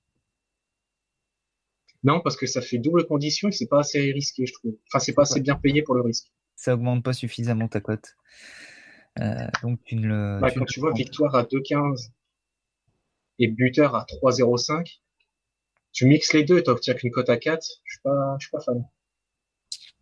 Non, 2.03 2.19
parce 2.19 2.35
que 2.35 2.47
ça 2.47 2.61
fait 2.61 2.79
double 2.79 3.05
condition 3.05 3.49
et 3.49 3.51
c'est 3.51 3.67
pas 3.67 3.81
assez 3.81 4.11
risqué, 4.11 4.47
je 4.47 4.53
trouve. 4.53 4.75
Enfin, 4.87 4.97
c'est 4.97 5.13
pas 5.13 5.21
assez 5.21 5.39
bien 5.39 5.53
payé 5.53 5.83
pour 5.83 5.93
le 5.93 6.01
risque. 6.01 6.31
Ça 6.55 6.73
augmente 6.73 7.03
pas 7.03 7.13
suffisamment 7.13 7.67
ta 7.67 7.79
cote. 7.79 8.17
Euh, 9.19 9.47
donc 9.61 9.83
tu 9.83 9.97
ne 9.97 10.07
le. 10.07 10.39
Bah, 10.41 10.49
tu 10.49 10.57
quand 10.57 10.65
tu 10.65 10.79
vois 10.79 10.93
victoire 10.93 11.35
à 11.35 11.43
2,15 11.43 12.09
et 13.37 13.47
buteur 13.47 13.95
à 13.95 14.05
3,05, 14.05 14.99
tu 15.91 16.07
mixes 16.07 16.33
les 16.33 16.43
deux 16.43 16.57
et 16.57 16.63
tu 16.63 16.71
obtiens 16.71 16.95
qu'une 16.95 17.11
cote 17.11 17.29
à 17.29 17.37
4. 17.37 17.63
Je 17.83 17.93
suis 17.93 18.01
pas, 18.01 18.35
je 18.39 18.47
suis 18.47 18.51
pas 18.51 18.61
fan. 18.61 18.83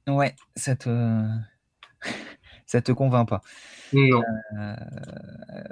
Ouais, 0.08 0.38
ça 0.56 0.78
te 0.78 0.88
ça 2.70 2.82
te 2.82 2.92
convainc 2.92 3.28
pas. 3.28 3.42
Non. 3.94 4.22
Euh, 4.60 4.76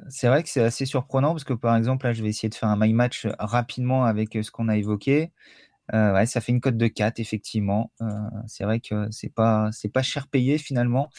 c'est 0.10 0.28
vrai 0.28 0.42
que 0.42 0.50
c'est 0.50 0.64
assez 0.64 0.86
surprenant 0.86 1.34
parce 1.34 1.44
que 1.44 1.54
par 1.54 1.76
exemple 1.76 2.08
là, 2.08 2.14
je 2.14 2.24
vais 2.24 2.30
essayer 2.30 2.50
de 2.50 2.56
faire 2.56 2.70
un 2.70 2.76
my 2.76 2.92
match 2.92 3.28
rapidement 3.38 4.06
avec 4.06 4.34
ce 4.42 4.50
qu'on 4.50 4.68
a 4.68 4.78
évoqué. 4.78 5.32
Euh, 5.94 6.14
ouais, 6.14 6.26
ça 6.26 6.42
fait 6.42 6.52
une 6.52 6.60
cote 6.60 6.76
de 6.76 6.88
4, 6.88 7.20
effectivement. 7.20 7.92
Euh, 8.02 8.08
c'est 8.48 8.64
vrai 8.64 8.80
que 8.80 9.08
c'est 9.12 9.32
pas, 9.32 9.70
c'est 9.72 9.90
pas 9.90 10.02
cher 10.02 10.28
payé 10.28 10.58
finalement. 10.58 11.10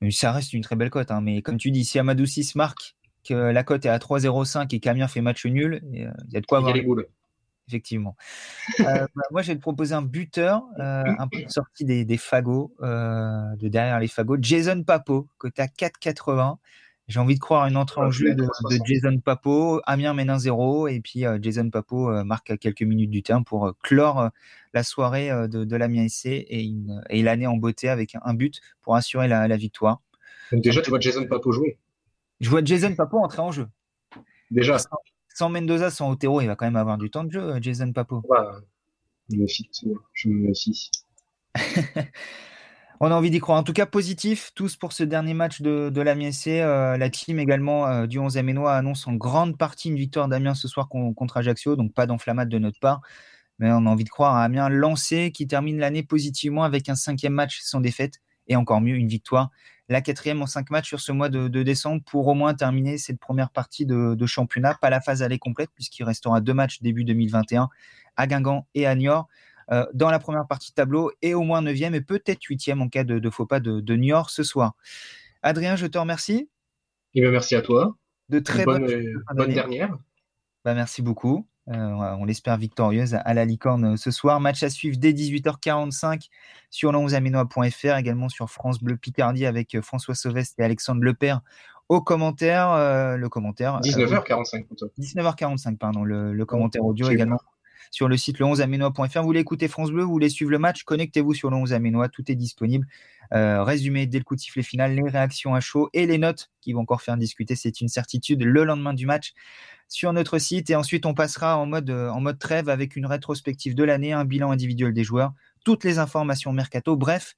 Mais 0.00 0.10
ça 0.10 0.32
reste 0.32 0.54
une 0.54 0.62
très 0.62 0.74
belle 0.74 0.90
cote. 0.90 1.10
Hein. 1.10 1.20
Mais 1.20 1.42
comme 1.42 1.58
tu 1.58 1.70
dis, 1.70 1.84
si 1.84 1.98
Amadou 1.98 2.24
6 2.24 2.54
marque 2.54 2.96
que 3.22 3.34
la 3.34 3.62
cote 3.62 3.84
est 3.84 3.90
à 3.90 3.98
3,05 3.98 4.74
et 4.74 4.80
qu'Amiens 4.80 5.06
fait 5.06 5.20
match 5.20 5.44
nul, 5.44 5.82
il 5.92 6.10
y 6.30 6.36
a 6.36 6.40
de 6.40 6.46
quoi 6.46 6.58
avoir. 6.58 6.72
les 6.72 6.80
boules. 6.80 7.06
Effectivement. 7.70 8.16
euh, 8.80 9.06
bah, 9.14 9.22
moi, 9.30 9.42
je 9.42 9.52
vais 9.52 9.54
te 9.54 9.60
proposer 9.60 9.94
un 9.94 10.02
buteur, 10.02 10.64
euh, 10.80 11.04
un 11.18 11.28
peu 11.28 11.38
sorti 11.46 11.84
des, 11.84 12.04
des 12.04 12.16
fagots, 12.16 12.74
euh, 12.82 13.54
de 13.56 13.68
derrière 13.68 14.00
les 14.00 14.08
fagots. 14.08 14.38
Jason 14.40 14.82
Papo, 14.82 15.28
cote 15.38 15.60
à 15.60 15.66
4,80. 15.66 16.56
J'ai 17.06 17.20
envie 17.20 17.36
de 17.36 17.40
croire 17.40 17.66
une 17.66 17.76
entrée 17.76 18.00
en 18.00 18.10
jeu 18.10 18.34
de, 18.34 18.42
de, 18.42 18.78
Jason 18.84 19.18
Papo. 19.18 19.80
Amiens 19.84 20.14
mène 20.14 20.30
1-0 20.30 20.92
et 20.92 21.00
puis 21.00 21.24
Jason 21.42 21.70
Papo 21.70 22.24
marque 22.24 22.50
à 22.50 22.56
quelques 22.56 22.82
minutes 22.82 23.10
du 23.10 23.22
terme 23.24 23.44
pour 23.44 23.72
clore 23.82 24.30
la 24.74 24.82
soirée 24.84 25.28
de, 25.48 25.64
de 25.64 25.76
l'Amiens 25.76 26.06
SC 26.08 26.26
et, 26.26 26.62
une, 26.62 27.02
et 27.10 27.24
l'année 27.24 27.48
en 27.48 27.56
beauté 27.56 27.88
avec 27.88 28.16
un 28.22 28.34
but 28.34 28.60
pour 28.82 28.94
assurer 28.94 29.26
la, 29.26 29.48
la 29.48 29.56
victoire. 29.56 30.00
Donc 30.52 30.62
déjà, 30.62 30.82
tu 30.82 30.90
vois 30.90 31.00
Jason 31.00 31.26
Papo 31.26 31.50
jouer. 31.50 31.78
Je 32.40 32.48
vois 32.48 32.64
Jason 32.64 32.94
Papo 32.94 33.18
entrer 33.18 33.42
en 33.42 33.50
jeu. 33.50 33.66
Déjà. 34.52 34.76
Sans, 35.40 35.48
Mendoza, 35.48 35.90
sans 35.90 36.10
Otero, 36.10 36.42
il 36.42 36.48
va 36.48 36.54
quand 36.54 36.66
même 36.66 36.76
avoir 36.76 36.98
du 36.98 37.08
temps 37.08 37.24
de 37.24 37.32
jeu, 37.32 37.54
Jason 37.62 37.94
Papo. 37.94 38.20
Ouais, 38.28 38.36
je 39.30 39.36
me 39.36 39.40
méfie. 39.40 39.70
Je 40.12 40.28
me 40.28 40.48
méfie. 40.48 40.90
On 43.00 43.10
a 43.10 43.14
envie 43.14 43.30
d'y 43.30 43.38
croire. 43.38 43.58
En 43.58 43.62
tout 43.62 43.72
cas, 43.72 43.86
positif, 43.86 44.52
tous 44.54 44.76
pour 44.76 44.92
ce 44.92 45.02
dernier 45.02 45.32
match 45.32 45.62
de, 45.62 45.88
de 45.88 46.00
l'Amiens 46.02 46.30
SC. 46.30 46.48
Euh, 46.48 46.98
la 46.98 47.08
team 47.08 47.38
également 47.38 47.86
euh, 47.86 48.06
du 48.06 48.18
11e 48.18 48.42
Ménois 48.42 48.74
annonce 48.74 49.06
en 49.06 49.14
grande 49.14 49.56
partie 49.56 49.88
une 49.88 49.96
victoire 49.96 50.28
d'Amiens 50.28 50.54
ce 50.54 50.68
soir 50.68 50.90
contre 50.90 51.38
Ajaccio, 51.38 51.74
donc 51.74 51.94
pas 51.94 52.04
d'enflammade 52.04 52.50
de 52.50 52.58
notre 52.58 52.78
part. 52.78 53.00
Mais 53.58 53.70
on 53.72 53.86
a 53.86 53.88
envie 53.88 54.04
de 54.04 54.10
croire 54.10 54.34
à 54.34 54.44
Amiens 54.44 54.68
lancé 54.68 55.32
qui 55.32 55.46
termine 55.46 55.78
l'année 55.78 56.02
positivement 56.02 56.64
avec 56.64 56.90
un 56.90 56.96
cinquième 56.96 57.32
match 57.32 57.60
sans 57.62 57.80
défaite 57.80 58.20
et 58.50 58.56
encore 58.56 58.82
mieux 58.82 58.96
une 58.96 59.08
victoire. 59.08 59.50
La 59.88 60.02
quatrième 60.02 60.42
en 60.42 60.46
cinq 60.46 60.70
matchs 60.70 60.88
sur 60.88 61.00
ce 61.00 61.12
mois 61.12 61.30
de, 61.30 61.48
de 61.48 61.62
décembre 61.62 62.02
pour 62.04 62.28
au 62.28 62.34
moins 62.34 62.52
terminer 62.52 62.98
cette 62.98 63.18
première 63.18 63.50
partie 63.50 63.86
de, 63.86 64.14
de 64.14 64.26
championnat. 64.26 64.74
Pas 64.74 64.90
la 64.90 65.00
phase 65.00 65.22
aller 65.22 65.38
complète 65.38 65.70
puisqu'il 65.74 66.04
restera 66.04 66.40
deux 66.40 66.54
matchs 66.54 66.82
début 66.82 67.04
2021 67.04 67.70
à 68.16 68.26
Guingamp 68.26 68.66
et 68.74 68.86
à 68.86 68.94
Niort 68.94 69.28
euh, 69.72 69.86
dans 69.94 70.10
la 70.10 70.18
première 70.18 70.46
partie 70.46 70.70
de 70.70 70.74
tableau 70.74 71.10
et 71.22 71.34
au 71.34 71.42
moins 71.42 71.62
9e 71.62 71.94
et 71.94 72.00
peut-être 72.00 72.42
8e 72.42 72.80
en 72.80 72.88
cas 72.88 73.04
de, 73.04 73.18
de 73.18 73.30
faux 73.30 73.46
pas 73.46 73.60
de, 73.60 73.80
de 73.80 73.96
Niort 73.96 74.30
ce 74.30 74.42
soir. 74.42 74.74
Adrien, 75.42 75.76
je 75.76 75.86
te 75.86 75.96
remercie. 75.96 76.50
Et 77.14 77.20
bien, 77.20 77.30
merci 77.30 77.54
à 77.54 77.62
toi. 77.62 77.96
De 78.28 78.38
très 78.38 78.64
bonne, 78.64 78.86
bonne, 78.86 79.22
bonne 79.34 79.52
dernière. 79.52 79.96
Bah, 80.64 80.74
merci 80.74 81.02
beaucoup. 81.02 81.49
Euh, 81.70 82.16
on 82.18 82.24
l'espère 82.24 82.56
victorieuse 82.56 83.14
à 83.14 83.34
la 83.34 83.44
licorne 83.44 83.96
ce 83.96 84.10
soir. 84.10 84.40
Match 84.40 84.62
à 84.62 84.70
suivre 84.70 84.96
dès 84.98 85.12
18h45 85.12 86.28
sur 86.70 86.90
le11aminois.fr, 86.90 87.96
également 87.96 88.28
sur 88.28 88.50
France 88.50 88.82
Bleu 88.82 88.96
Picardie 88.96 89.46
avec 89.46 89.74
euh, 89.74 89.82
François 89.82 90.14
Sauveste 90.14 90.58
et 90.58 90.64
Alexandre 90.64 91.02
Lepère 91.02 91.42
au 91.88 92.00
commentaire. 92.00 92.72
Euh, 92.72 93.16
le 93.16 93.28
commentaire. 93.28 93.80
19h45 93.80 94.66
plutôt. 94.66 94.90
19h45, 94.98 95.76
pardon. 95.76 96.02
Le, 96.02 96.32
le 96.32 96.44
commentaire 96.44 96.84
audio 96.84 97.08
également 97.08 97.38
sur 97.90 98.08
le 98.08 98.16
site 98.16 98.38
le11aminois.fr. 98.38 99.20
Vous 99.20 99.26
voulez 99.26 99.40
écouter 99.40 99.68
France 99.68 99.90
Bleu, 99.90 100.02
vous 100.02 100.12
voulez 100.12 100.28
suivre 100.28 100.50
le 100.50 100.58
match, 100.58 100.84
connectez-vous 100.84 101.34
sur 101.34 101.50
le 101.50 101.56
11 101.56 101.72
Aménois, 101.72 102.08
tout 102.08 102.30
est 102.30 102.34
disponible. 102.34 102.86
Euh, 103.32 103.62
résumé 103.62 104.06
dès 104.06 104.18
le 104.18 104.24
coup 104.24 104.34
de 104.34 104.40
sifflet 104.40 104.62
final, 104.62 104.94
les 104.94 105.08
réactions 105.08 105.54
à 105.54 105.60
chaud 105.60 105.88
et 105.92 106.06
les 106.06 106.18
notes 106.18 106.50
qui 106.60 106.72
vont 106.72 106.80
encore 106.80 107.02
faire 107.02 107.16
discuter, 107.16 107.54
c'est 107.54 107.80
une 107.80 107.88
certitude, 107.88 108.42
le 108.42 108.64
lendemain 108.64 108.92
du 108.92 109.06
match 109.06 109.32
sur 109.88 110.12
notre 110.12 110.38
site. 110.38 110.70
Et 110.70 110.76
ensuite, 110.76 111.06
on 111.06 111.14
passera 111.14 111.56
en 111.56 111.66
mode, 111.66 111.90
en 111.90 112.20
mode 112.20 112.38
trêve 112.38 112.68
avec 112.68 112.96
une 112.96 113.06
rétrospective 113.06 113.74
de 113.74 113.84
l'année, 113.84 114.12
un 114.12 114.24
bilan 114.24 114.50
individuel 114.50 114.92
des 114.92 115.04
joueurs, 115.04 115.32
toutes 115.64 115.84
les 115.84 115.98
informations 115.98 116.52
mercato. 116.52 116.96
Bref, 116.96 117.36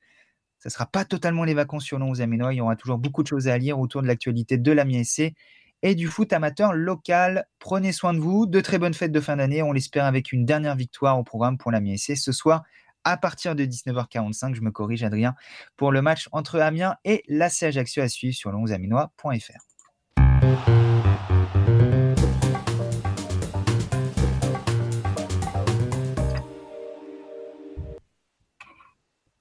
ça 0.58 0.70
sera 0.70 0.86
pas 0.86 1.04
totalement 1.04 1.44
les 1.44 1.54
vacances 1.54 1.84
sur 1.84 1.98
le 1.98 2.04
11 2.04 2.20
Aménois. 2.20 2.54
Il 2.54 2.58
y 2.58 2.60
aura 2.60 2.76
toujours 2.76 2.98
beaucoup 2.98 3.22
de 3.22 3.28
choses 3.28 3.48
à 3.48 3.58
lire 3.58 3.80
autour 3.80 4.00
de 4.00 4.06
l'actualité 4.06 4.58
de 4.58 4.72
la 4.72 4.84
SC 5.04 5.34
et 5.82 5.94
du 5.94 6.08
foot 6.08 6.32
amateur 6.32 6.72
local. 6.72 7.46
Prenez 7.58 7.92
soin 7.92 8.14
de 8.14 8.20
vous, 8.20 8.46
de 8.46 8.60
très 8.60 8.78
bonnes 8.78 8.94
fêtes 8.94 9.12
de 9.12 9.20
fin 9.20 9.36
d'année. 9.36 9.62
On 9.62 9.72
l'espère 9.72 10.04
avec 10.04 10.32
une 10.32 10.44
dernière 10.44 10.76
victoire 10.76 11.18
au 11.18 11.24
programme 11.24 11.58
pour 11.58 11.70
la 11.70 11.80
SC 11.80 12.16
ce 12.16 12.32
soir 12.32 12.62
à 13.04 13.16
partir 13.16 13.54
de 13.54 13.64
19h45. 13.64 14.54
Je 14.54 14.60
me 14.60 14.70
corrige, 14.70 15.02
Adrien, 15.02 15.34
pour 15.76 15.92
le 15.92 16.02
match 16.02 16.28
entre 16.32 16.60
Amiens 16.60 16.96
et 17.04 17.22
l'AC 17.28 17.64
Ajaccio 17.64 18.02
à 18.02 18.08
suivre 18.08 18.34
sur 18.34 18.52
le 18.52 18.58
11aminois.fr. 18.58 19.71